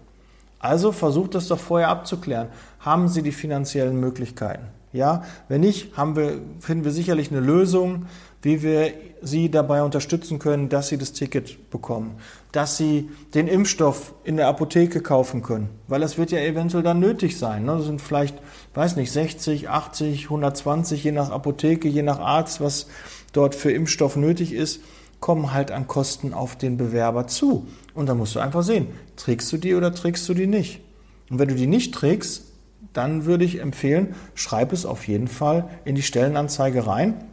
Also 0.57 0.91
versucht 0.91 1.35
das 1.35 1.47
doch 1.47 1.59
vorher 1.59 1.89
abzuklären. 1.89 2.47
Haben 2.79 3.09
Sie 3.09 3.21
die 3.21 3.31
finanziellen 3.31 3.99
Möglichkeiten? 3.99 4.80
Ja, 4.93 5.23
wenn 5.47 5.61
nicht, 5.61 5.95
haben 5.95 6.15
wir, 6.15 6.39
finden 6.59 6.83
wir 6.83 6.91
sicherlich 6.91 7.31
eine 7.31 7.39
Lösung, 7.39 8.07
wie 8.41 8.61
wir 8.61 8.91
sie 9.21 9.49
dabei 9.49 9.83
unterstützen 9.83 10.39
können, 10.39 10.67
dass 10.67 10.87
sie 10.87 10.97
das 10.97 11.13
Ticket 11.13 11.69
bekommen, 11.69 12.15
dass 12.51 12.77
sie 12.77 13.09
den 13.33 13.47
Impfstoff 13.47 14.13
in 14.23 14.35
der 14.35 14.47
Apotheke 14.47 15.01
kaufen 15.01 15.43
können, 15.43 15.69
weil 15.87 16.01
das 16.01 16.17
wird 16.17 16.31
ja 16.31 16.39
eventuell 16.39 16.83
dann 16.83 16.99
nötig 16.99 17.37
sein. 17.37 17.65
Ne? 17.65 17.77
Das 17.77 17.85
sind 17.85 18.01
vielleicht, 18.01 18.35
weiß 18.73 18.95
nicht, 18.95 19.11
60, 19.11 19.69
80, 19.69 20.23
120, 20.25 21.03
je 21.03 21.11
nach 21.11 21.29
Apotheke, 21.29 21.87
je 21.87 22.01
nach 22.01 22.19
Arzt, 22.19 22.59
was 22.59 22.87
dort 23.31 23.55
für 23.55 23.71
Impfstoff 23.71 24.15
nötig 24.15 24.53
ist, 24.53 24.81
kommen 25.19 25.53
halt 25.53 25.71
an 25.71 25.87
Kosten 25.87 26.33
auf 26.33 26.57
den 26.57 26.77
Bewerber 26.77 27.27
zu. 27.27 27.67
Und 27.93 28.09
da 28.09 28.15
musst 28.15 28.35
du 28.35 28.39
einfach 28.39 28.63
sehen, 28.63 28.87
trägst 29.15 29.51
du 29.53 29.57
die 29.57 29.75
oder 29.75 29.93
trägst 29.93 30.27
du 30.27 30.33
die 30.33 30.47
nicht. 30.47 30.81
Und 31.29 31.37
wenn 31.37 31.47
du 31.47 31.55
die 31.55 31.67
nicht 31.67 31.93
trägst, 31.93 32.50
dann 32.93 33.25
würde 33.25 33.45
ich 33.45 33.59
empfehlen, 33.59 34.15
schreib 34.35 34.73
es 34.73 34.85
auf 34.85 35.07
jeden 35.07 35.27
Fall 35.27 35.69
in 35.85 35.95
die 35.95 36.01
Stellenanzeige 36.01 36.87
rein, 36.87 37.23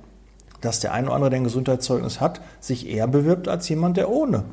dass 0.60 0.80
der 0.80 0.92
eine 0.92 1.06
oder 1.06 1.16
andere, 1.16 1.30
der 1.30 1.40
ein 1.40 1.44
Gesundheitszeugnis 1.44 2.20
hat, 2.20 2.40
sich 2.60 2.88
eher 2.88 3.06
bewirbt 3.06 3.48
als 3.48 3.68
jemand, 3.68 3.96
der 3.96 4.10
ohne 4.10 4.44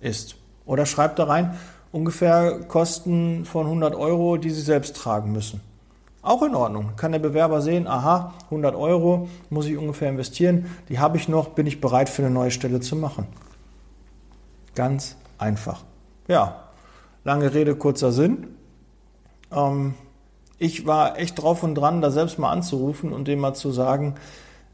ist. 0.00 0.36
Oder 0.66 0.86
schreib 0.86 1.16
da 1.16 1.24
rein, 1.24 1.54
ungefähr 1.92 2.60
Kosten 2.68 3.44
von 3.44 3.66
100 3.66 3.94
Euro, 3.94 4.36
die 4.36 4.50
Sie 4.50 4.62
selbst 4.62 4.96
tragen 4.96 5.32
müssen. 5.32 5.60
Auch 6.22 6.42
in 6.42 6.54
Ordnung. 6.54 6.92
Kann 6.96 7.12
der 7.12 7.18
Bewerber 7.18 7.62
sehen, 7.62 7.86
aha, 7.86 8.34
100 8.44 8.74
Euro 8.74 9.28
muss 9.48 9.66
ich 9.66 9.76
ungefähr 9.76 10.10
investieren, 10.10 10.66
die 10.88 10.98
habe 10.98 11.16
ich 11.16 11.28
noch, 11.28 11.50
bin 11.50 11.66
ich 11.66 11.80
bereit 11.80 12.08
für 12.08 12.22
eine 12.22 12.30
neue 12.30 12.50
Stelle 12.50 12.80
zu 12.80 12.94
machen. 12.94 13.26
Ganz 14.74 15.16
einfach. 15.38 15.82
Ja, 16.28 16.64
lange 17.24 17.52
Rede, 17.54 17.74
kurzer 17.74 18.12
Sinn. 18.12 18.48
Ähm, 19.50 19.94
ich 20.60 20.86
war 20.86 21.18
echt 21.18 21.40
drauf 21.42 21.62
und 21.62 21.74
dran, 21.74 22.02
da 22.02 22.10
selbst 22.10 22.38
mal 22.38 22.52
anzurufen 22.52 23.12
und 23.12 23.26
dem 23.26 23.40
mal 23.40 23.54
zu 23.54 23.72
sagen, 23.72 24.14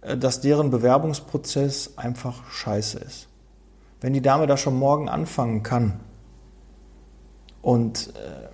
äh, 0.03 0.19
dass 0.19 0.41
deren 0.41 0.71
Bewerbungsprozess 0.71 1.97
einfach 1.97 2.45
scheiße 2.51 2.99
ist. 2.99 3.29
Wenn 4.01 4.13
die 4.13 4.21
Dame 4.21 4.47
da 4.47 4.57
schon 4.57 4.77
morgen 4.77 5.09
anfangen 5.09 5.63
kann 5.63 6.01
und 7.63 8.09
äh, 8.17 8.49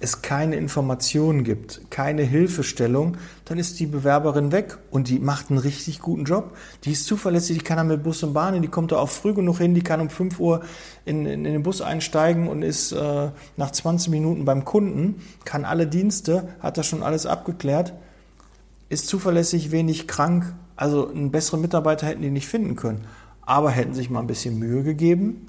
es 0.00 0.22
keine 0.22 0.56
Informationen 0.56 1.44
gibt, 1.44 1.90
keine 1.90 2.22
Hilfestellung, 2.22 3.16
dann 3.44 3.58
ist 3.58 3.80
die 3.80 3.86
Bewerberin 3.86 4.52
weg 4.52 4.78
und 4.90 5.08
die 5.08 5.18
macht 5.18 5.50
einen 5.50 5.58
richtig 5.58 6.00
guten 6.00 6.24
Job. 6.24 6.56
Die 6.84 6.92
ist 6.92 7.06
zuverlässig, 7.06 7.58
die 7.58 7.64
kann 7.64 7.76
dann 7.76 7.88
mit 7.88 8.02
Bus 8.02 8.22
und 8.22 8.32
Bahn, 8.32 8.60
die 8.60 8.68
kommt 8.68 8.92
da 8.92 8.96
auch 8.96 9.08
früh 9.08 9.32
genug 9.32 9.58
hin, 9.58 9.74
die 9.74 9.82
kann 9.82 10.00
um 10.00 10.10
5 10.10 10.38
Uhr 10.40 10.62
in, 11.04 11.26
in, 11.26 11.44
in 11.44 11.52
den 11.52 11.62
Bus 11.62 11.80
einsteigen 11.80 12.48
und 12.48 12.62
ist 12.62 12.92
äh, 12.92 13.30
nach 13.56 13.70
20 13.70 14.10
Minuten 14.10 14.44
beim 14.44 14.64
Kunden, 14.64 15.22
kann 15.44 15.64
alle 15.64 15.86
Dienste, 15.86 16.48
hat 16.60 16.76
das 16.76 16.86
schon 16.86 17.02
alles 17.02 17.26
abgeklärt, 17.26 17.94
ist 18.88 19.06
zuverlässig, 19.06 19.70
wenig 19.70 20.06
krank. 20.06 20.54
Also 20.76 21.08
einen 21.08 21.30
besseren 21.30 21.60
Mitarbeiter 21.60 22.06
hätten 22.06 22.22
die 22.22 22.30
nicht 22.30 22.48
finden 22.48 22.74
können. 22.76 23.06
Aber 23.42 23.70
hätten 23.70 23.94
sich 23.94 24.10
mal 24.10 24.20
ein 24.20 24.26
bisschen 24.26 24.58
Mühe 24.58 24.82
gegeben 24.82 25.48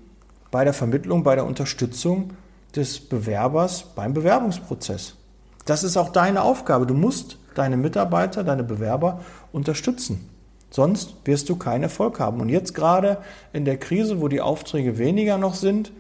bei 0.51 0.63
der 0.63 0.73
Vermittlung, 0.73 1.23
bei 1.23 1.36
der 1.36 1.45
Unterstützung 1.45 2.31
des 2.76 3.00
Bewerbers 3.00 3.86
beim 3.96 4.14
Bewerbungsprozess. 4.14 5.16
Das 5.66 5.84
ist 5.84 5.98
auch 5.98 6.10
deine 6.10 6.44
Aufgabe. 6.44 6.86
Du 6.86 6.94
musst 6.94 7.38
deine 7.56 7.78
Mitarbeiter, 7.78 8.44
deine 8.44 8.64
Bewerber 8.64 9.22
unterstützen. 9.52 10.30
Sonst 10.70 11.16
wirst 11.24 11.50
du 11.50 11.56
keinen 11.56 11.84
Erfolg 11.84 12.20
haben. 12.20 12.42
Und 12.42 12.50
jetzt 12.50 12.76
gerade 12.76 13.18
in 13.54 13.66
der 13.66 13.78
Krise, 13.78 14.22
wo 14.22 14.28
die 14.28 14.42
Aufträge 14.42 14.98
weniger 14.98 15.38
noch 15.38 15.56
sind, 15.56 15.92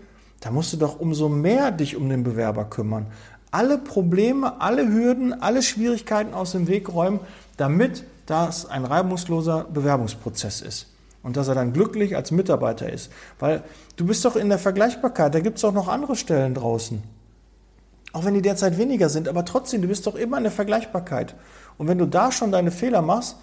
da 0.41 0.51
musst 0.51 0.73
du 0.73 0.77
doch 0.77 0.99
umso 0.99 1.29
mehr 1.29 1.71
dich 1.71 1.95
um 1.95 2.09
den 2.09 2.23
Bewerber 2.23 2.65
kümmern. 2.65 3.07
Alle 3.51 3.77
Probleme, 3.77 4.59
alle 4.59 4.87
Hürden, 4.87 5.41
alle 5.41 5.63
Schwierigkeiten 5.63 6.33
aus 6.33 6.51
dem 6.51 6.67
Weg 6.67 6.93
räumen, 6.93 7.21
damit 7.57 8.03
das 8.25 8.65
ein 8.65 8.83
reibungsloser 8.83 9.65
Bewerbungsprozess 9.71 10.61
ist 10.61 10.94
und 11.25 11.35
dass 11.37 11.47
er 11.47 11.55
dann 11.55 11.73
glücklich 11.73 12.15
als 12.15 12.29
Mitarbeiter 12.29 12.87
ist. 12.87 13.11
Weil 13.39 13.63
du 13.95 14.05
bist 14.05 14.23
doch 14.25 14.35
in 14.35 14.47
der 14.47 14.59
Vergleichbarkeit, 14.59 15.33
da 15.33 15.39
gibt 15.39 15.57
es 15.57 15.65
auch 15.65 15.73
noch 15.73 15.87
andere 15.87 16.15
Stellen 16.15 16.53
draußen. 16.53 17.01
Auch 18.13 18.25
wenn 18.25 18.35
die 18.35 18.43
derzeit 18.43 18.77
weniger 18.77 19.09
sind, 19.09 19.27
aber 19.27 19.43
trotzdem, 19.43 19.81
du 19.81 19.87
bist 19.87 20.05
doch 20.05 20.13
immer 20.13 20.37
in 20.37 20.43
der 20.43 20.51
Vergleichbarkeit. 20.51 21.35
Und 21.79 21.87
wenn 21.87 21.97
du 21.97 22.05
da 22.05 22.31
schon 22.31 22.51
deine 22.51 22.69
Fehler 22.69 23.01
machst 23.01 23.37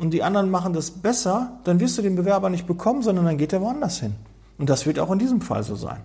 und 0.00 0.10
die 0.10 0.24
anderen 0.24 0.50
machen 0.50 0.72
das 0.72 0.90
besser, 0.90 1.60
dann 1.62 1.78
wirst 1.78 1.96
du 1.96 2.02
den 2.02 2.16
Bewerber 2.16 2.50
nicht 2.50 2.66
bekommen, 2.66 3.02
sondern 3.02 3.24
dann 3.24 3.38
geht 3.38 3.52
er 3.52 3.60
woanders 3.60 4.00
hin. 4.00 4.16
Und 4.58 4.68
das 4.68 4.84
wird 4.84 4.98
auch 4.98 5.12
in 5.12 5.20
diesem 5.20 5.42
Fall 5.42 5.62
so 5.62 5.76
sein. 5.76 6.00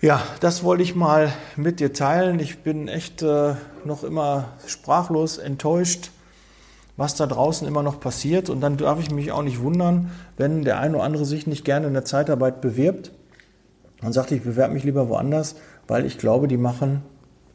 Ja, 0.00 0.22
das 0.40 0.64
wollte 0.64 0.82
ich 0.82 0.94
mal 0.94 1.30
mit 1.56 1.80
dir 1.80 1.92
teilen. 1.92 2.40
Ich 2.40 2.60
bin 2.60 2.88
echt 2.88 3.20
äh, 3.20 3.56
noch 3.84 4.04
immer 4.04 4.48
sprachlos 4.66 5.36
enttäuscht 5.36 6.10
was 6.96 7.16
da 7.16 7.26
draußen 7.26 7.66
immer 7.66 7.82
noch 7.82 8.00
passiert. 8.00 8.48
Und 8.50 8.60
dann 8.60 8.76
darf 8.76 9.00
ich 9.00 9.10
mich 9.10 9.32
auch 9.32 9.42
nicht 9.42 9.60
wundern, 9.60 10.10
wenn 10.36 10.64
der 10.64 10.78
eine 10.78 10.96
oder 10.96 11.04
andere 11.04 11.24
sich 11.24 11.46
nicht 11.46 11.64
gerne 11.64 11.86
in 11.86 11.92
der 11.92 12.04
Zeitarbeit 12.04 12.60
bewirbt 12.60 13.12
und 14.02 14.12
sagt, 14.12 14.30
ich 14.30 14.42
bewerbe 14.42 14.74
mich 14.74 14.84
lieber 14.84 15.08
woanders, 15.08 15.56
weil 15.88 16.06
ich 16.06 16.18
glaube, 16.18 16.48
die 16.48 16.56
machen 16.56 17.02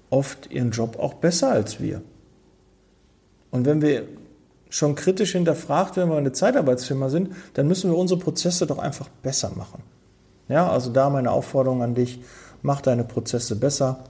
oft 0.10 0.52
ihren 0.52 0.72
Job 0.72 0.98
auch 1.00 1.16
besser 1.16 1.52
als 1.52 1.80
wir. 1.80 2.02
Und 3.52 3.66
wenn 3.66 3.82
wir 3.82 4.04
schon 4.70 4.96
kritisch 4.96 5.32
hinterfragt, 5.32 5.98
wenn 5.98 6.10
wir 6.10 6.18
eine 6.18 6.32
Zeitarbeitsfirma 6.32 7.10
sind, 7.10 7.32
dann 7.56 7.68
müssen 7.68 7.90
wir 7.90 7.98
unsere 7.98 8.20
Prozesse 8.20 8.68
doch 8.68 8.78
einfach 8.78 9.10
besser 9.24 9.52
machen. 9.56 9.82
Ja, 10.48 10.70
also 10.70 10.92
da 10.92 11.10
meine 11.10 11.32
Aufforderung 11.32 11.82
an 11.82 11.96
dich, 11.96 12.22
mach 12.62 12.82
deine 12.82 13.04
Prozesse 13.04 13.56
besser. 13.56 14.04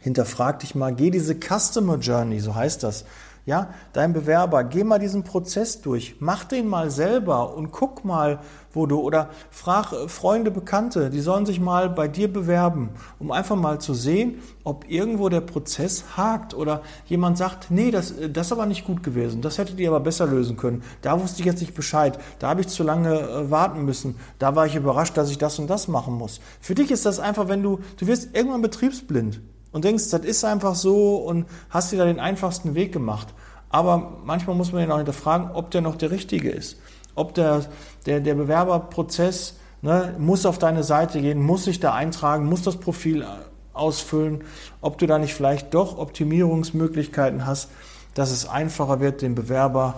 Hinterfrag 0.00 0.60
dich 0.60 0.74
mal, 0.74 0.94
geh 0.94 1.10
diese 1.10 1.34
Customer 1.34 1.96
Journey, 1.96 2.40
so 2.40 2.54
heißt 2.54 2.82
das, 2.82 3.04
ja, 3.46 3.68
dein 3.92 4.14
Bewerber, 4.14 4.64
geh 4.64 4.84
mal 4.84 4.98
diesen 4.98 5.22
Prozess 5.22 5.82
durch, 5.82 6.16
mach 6.18 6.44
den 6.44 6.66
mal 6.66 6.90
selber 6.90 7.54
und 7.54 7.72
guck 7.72 8.02
mal, 8.04 8.40
wo 8.72 8.86
du 8.86 8.98
oder 9.00 9.28
frag 9.50 9.92
äh, 9.92 10.08
Freunde, 10.08 10.50
Bekannte, 10.50 11.10
die 11.10 11.20
sollen 11.20 11.44
sich 11.44 11.60
mal 11.60 11.90
bei 11.90 12.08
dir 12.08 12.32
bewerben, 12.32 12.90
um 13.18 13.30
einfach 13.30 13.56
mal 13.56 13.80
zu 13.80 13.92
sehen, 13.92 14.42
ob 14.64 14.90
irgendwo 14.90 15.28
der 15.28 15.42
Prozess 15.42 16.16
hakt 16.16 16.54
oder 16.54 16.80
jemand 17.06 17.36
sagt, 17.36 17.70
nee, 17.70 17.90
das, 17.90 18.12
äh, 18.12 18.30
das 18.30 18.46
ist 18.46 18.52
aber 18.52 18.64
nicht 18.64 18.86
gut 18.86 19.02
gewesen, 19.02 19.42
das 19.42 19.58
hättet 19.58 19.78
ihr 19.78 19.90
aber 19.90 20.00
besser 20.00 20.26
lösen 20.26 20.56
können. 20.56 20.82
Da 21.02 21.20
wusste 21.20 21.40
ich 21.40 21.46
jetzt 21.46 21.60
nicht 21.60 21.74
Bescheid, 21.74 22.18
da 22.38 22.48
habe 22.48 22.62
ich 22.62 22.68
zu 22.68 22.82
lange 22.82 23.20
äh, 23.20 23.50
warten 23.50 23.84
müssen, 23.84 24.16
da 24.38 24.56
war 24.56 24.64
ich 24.64 24.74
überrascht, 24.74 25.18
dass 25.18 25.30
ich 25.30 25.36
das 25.38 25.58
und 25.58 25.68
das 25.68 25.86
machen 25.86 26.14
muss. 26.14 26.40
Für 26.60 26.74
dich 26.74 26.90
ist 26.90 27.04
das 27.04 27.20
einfach, 27.20 27.48
wenn 27.48 27.62
du, 27.62 27.80
du 27.98 28.06
wirst 28.06 28.34
irgendwann 28.34 28.62
betriebsblind 28.62 29.42
und 29.74 29.84
denkst, 29.84 30.08
das 30.10 30.20
ist 30.20 30.44
einfach 30.44 30.76
so 30.76 31.16
und 31.16 31.46
hast 31.68 31.90
dir 31.90 31.98
da 31.98 32.04
den 32.04 32.20
einfachsten 32.20 32.76
Weg 32.76 32.92
gemacht. 32.92 33.26
Aber 33.70 34.18
manchmal 34.24 34.54
muss 34.54 34.72
man 34.72 34.84
ihn 34.84 34.90
auch 34.92 34.98
hinterfragen, 34.98 35.50
ob 35.50 35.72
der 35.72 35.80
noch 35.80 35.96
der 35.96 36.12
richtige 36.12 36.48
ist. 36.48 36.78
Ob 37.16 37.34
der, 37.34 37.64
der, 38.06 38.20
der 38.20 38.36
Bewerberprozess 38.36 39.56
ne, 39.82 40.14
muss 40.16 40.46
auf 40.46 40.58
deine 40.58 40.84
Seite 40.84 41.20
gehen, 41.20 41.42
muss 41.42 41.64
sich 41.64 41.80
da 41.80 41.92
eintragen, 41.92 42.46
muss 42.46 42.62
das 42.62 42.76
Profil 42.76 43.26
ausfüllen, 43.72 44.44
ob 44.80 44.96
du 44.98 45.08
da 45.08 45.18
nicht 45.18 45.34
vielleicht 45.34 45.74
doch 45.74 45.98
Optimierungsmöglichkeiten 45.98 47.44
hast, 47.44 47.68
dass 48.14 48.30
es 48.30 48.48
einfacher 48.48 49.00
wird, 49.00 49.22
den 49.22 49.34
Bewerber 49.34 49.96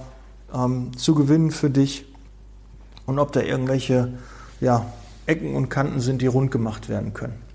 ähm, 0.54 0.96
zu 0.96 1.14
gewinnen 1.14 1.50
für 1.50 1.68
dich 1.68 2.06
und 3.04 3.18
ob 3.18 3.32
da 3.32 3.42
irgendwelche 3.42 4.14
ja, 4.58 4.86
Ecken 5.26 5.54
und 5.54 5.68
Kanten 5.68 6.00
sind, 6.00 6.22
die 6.22 6.28
rund 6.28 6.50
gemacht 6.50 6.88
werden 6.88 7.12
können. 7.12 7.45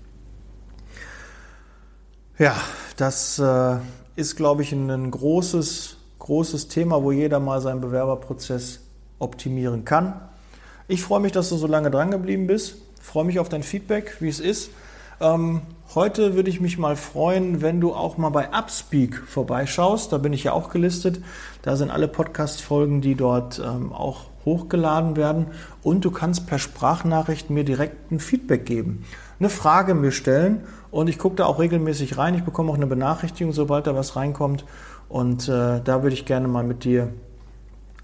Ja, 2.38 2.56
das 2.96 3.38
äh, 3.38 3.76
ist, 4.16 4.36
glaube 4.36 4.62
ich, 4.62 4.72
ein 4.72 5.10
großes, 5.10 5.96
großes 6.18 6.68
Thema, 6.68 7.02
wo 7.02 7.12
jeder 7.12 7.40
mal 7.40 7.60
seinen 7.60 7.80
Bewerberprozess 7.80 8.80
optimieren 9.18 9.84
kann. 9.84 10.20
Ich 10.88 11.02
freue 11.02 11.20
mich, 11.20 11.32
dass 11.32 11.50
du 11.50 11.56
so 11.56 11.66
lange 11.66 11.90
dran 11.90 12.10
geblieben 12.10 12.46
bist. 12.46 12.76
Freue 13.00 13.24
mich 13.24 13.38
auf 13.38 13.48
dein 13.48 13.62
Feedback, 13.62 14.16
wie 14.20 14.28
es 14.28 14.40
ist. 14.40 14.70
Ähm, 15.20 15.62
heute 15.94 16.34
würde 16.34 16.50
ich 16.50 16.60
mich 16.60 16.78
mal 16.78 16.96
freuen, 16.96 17.62
wenn 17.62 17.80
du 17.80 17.92
auch 17.94 18.16
mal 18.16 18.30
bei 18.30 18.48
Upspeak 18.52 19.16
vorbeischaust. 19.26 20.12
Da 20.12 20.18
bin 20.18 20.32
ich 20.32 20.44
ja 20.44 20.52
auch 20.52 20.70
gelistet. 20.70 21.22
Da 21.62 21.76
sind 21.76 21.90
alle 21.90 22.08
Podcast-Folgen, 22.08 23.00
die 23.02 23.14
dort 23.14 23.60
ähm, 23.60 23.92
auch 23.92 24.31
hochgeladen 24.44 25.16
werden. 25.16 25.46
Und 25.82 26.04
du 26.04 26.10
kannst 26.10 26.46
per 26.46 26.58
Sprachnachricht 26.58 27.50
mir 27.50 27.64
direkt 27.64 28.10
ein 28.10 28.20
Feedback 28.20 28.66
geben. 28.66 29.04
Eine 29.38 29.48
Frage 29.48 29.94
mir 29.94 30.12
stellen 30.12 30.62
und 30.90 31.08
ich 31.08 31.18
gucke 31.18 31.36
da 31.36 31.46
auch 31.46 31.58
regelmäßig 31.58 32.18
rein. 32.18 32.34
Ich 32.34 32.44
bekomme 32.44 32.70
auch 32.70 32.76
eine 32.76 32.86
Benachrichtigung, 32.86 33.52
sobald 33.52 33.86
da 33.86 33.96
was 33.96 34.14
reinkommt. 34.16 34.64
Und 35.08 35.48
äh, 35.48 35.80
da 35.82 36.02
würde 36.02 36.14
ich 36.14 36.24
gerne 36.24 36.48
mal 36.48 36.64
mit 36.64 36.84
dir 36.84 37.12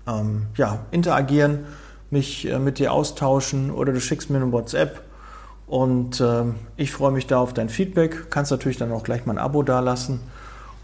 ähm, 0.07 0.47
ja, 0.57 0.81
interagieren, 0.91 1.67
mich 2.11 2.51
äh, 2.51 2.59
mit 2.59 2.79
dir 2.79 2.93
austauschen 2.93 3.71
oder 3.71 3.93
du 3.93 4.01
schickst 4.01 4.31
mir 4.31 4.39
eine 4.39 4.51
WhatsApp. 4.53 5.03
Und 5.67 6.21
äh, 6.21 6.45
ich 6.77 6.93
freue 6.93 7.13
mich 7.13 7.27
da 7.27 7.39
auf 7.39 7.53
dein 7.53 7.69
Feedback. 7.69 8.31
Kannst 8.31 8.51
natürlich 8.51 8.79
dann 8.79 8.91
auch 8.91 9.03
gleich 9.03 9.27
mal 9.27 9.35
ein 9.35 9.39
Abo 9.39 9.63
dalassen. 9.63 10.21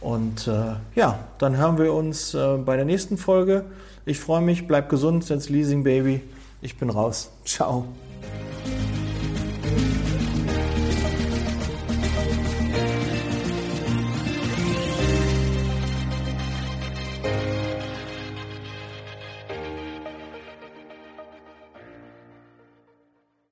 Und 0.01 0.47
äh, 0.47 0.75
ja, 0.95 1.19
dann 1.39 1.57
hören 1.57 1.79
wir 1.79 1.95
uns 1.95 2.35
äh, 2.35 2.59
bei 2.59 2.77
der 2.77 2.85
nächsten 2.85 3.17
Folge. 3.17 3.65
Ich 4.07 4.19
freue 4.19 4.43
mich, 4.43 4.67
bleib 4.67 4.91
gesund, 4.91 5.27
jetzt 5.29 5.49
Leasing 5.49 5.83
Baby. 5.83 6.21
Ich 6.61 6.77
bin 6.77 6.91
raus. 6.91 7.31
Ciao. 7.45 7.87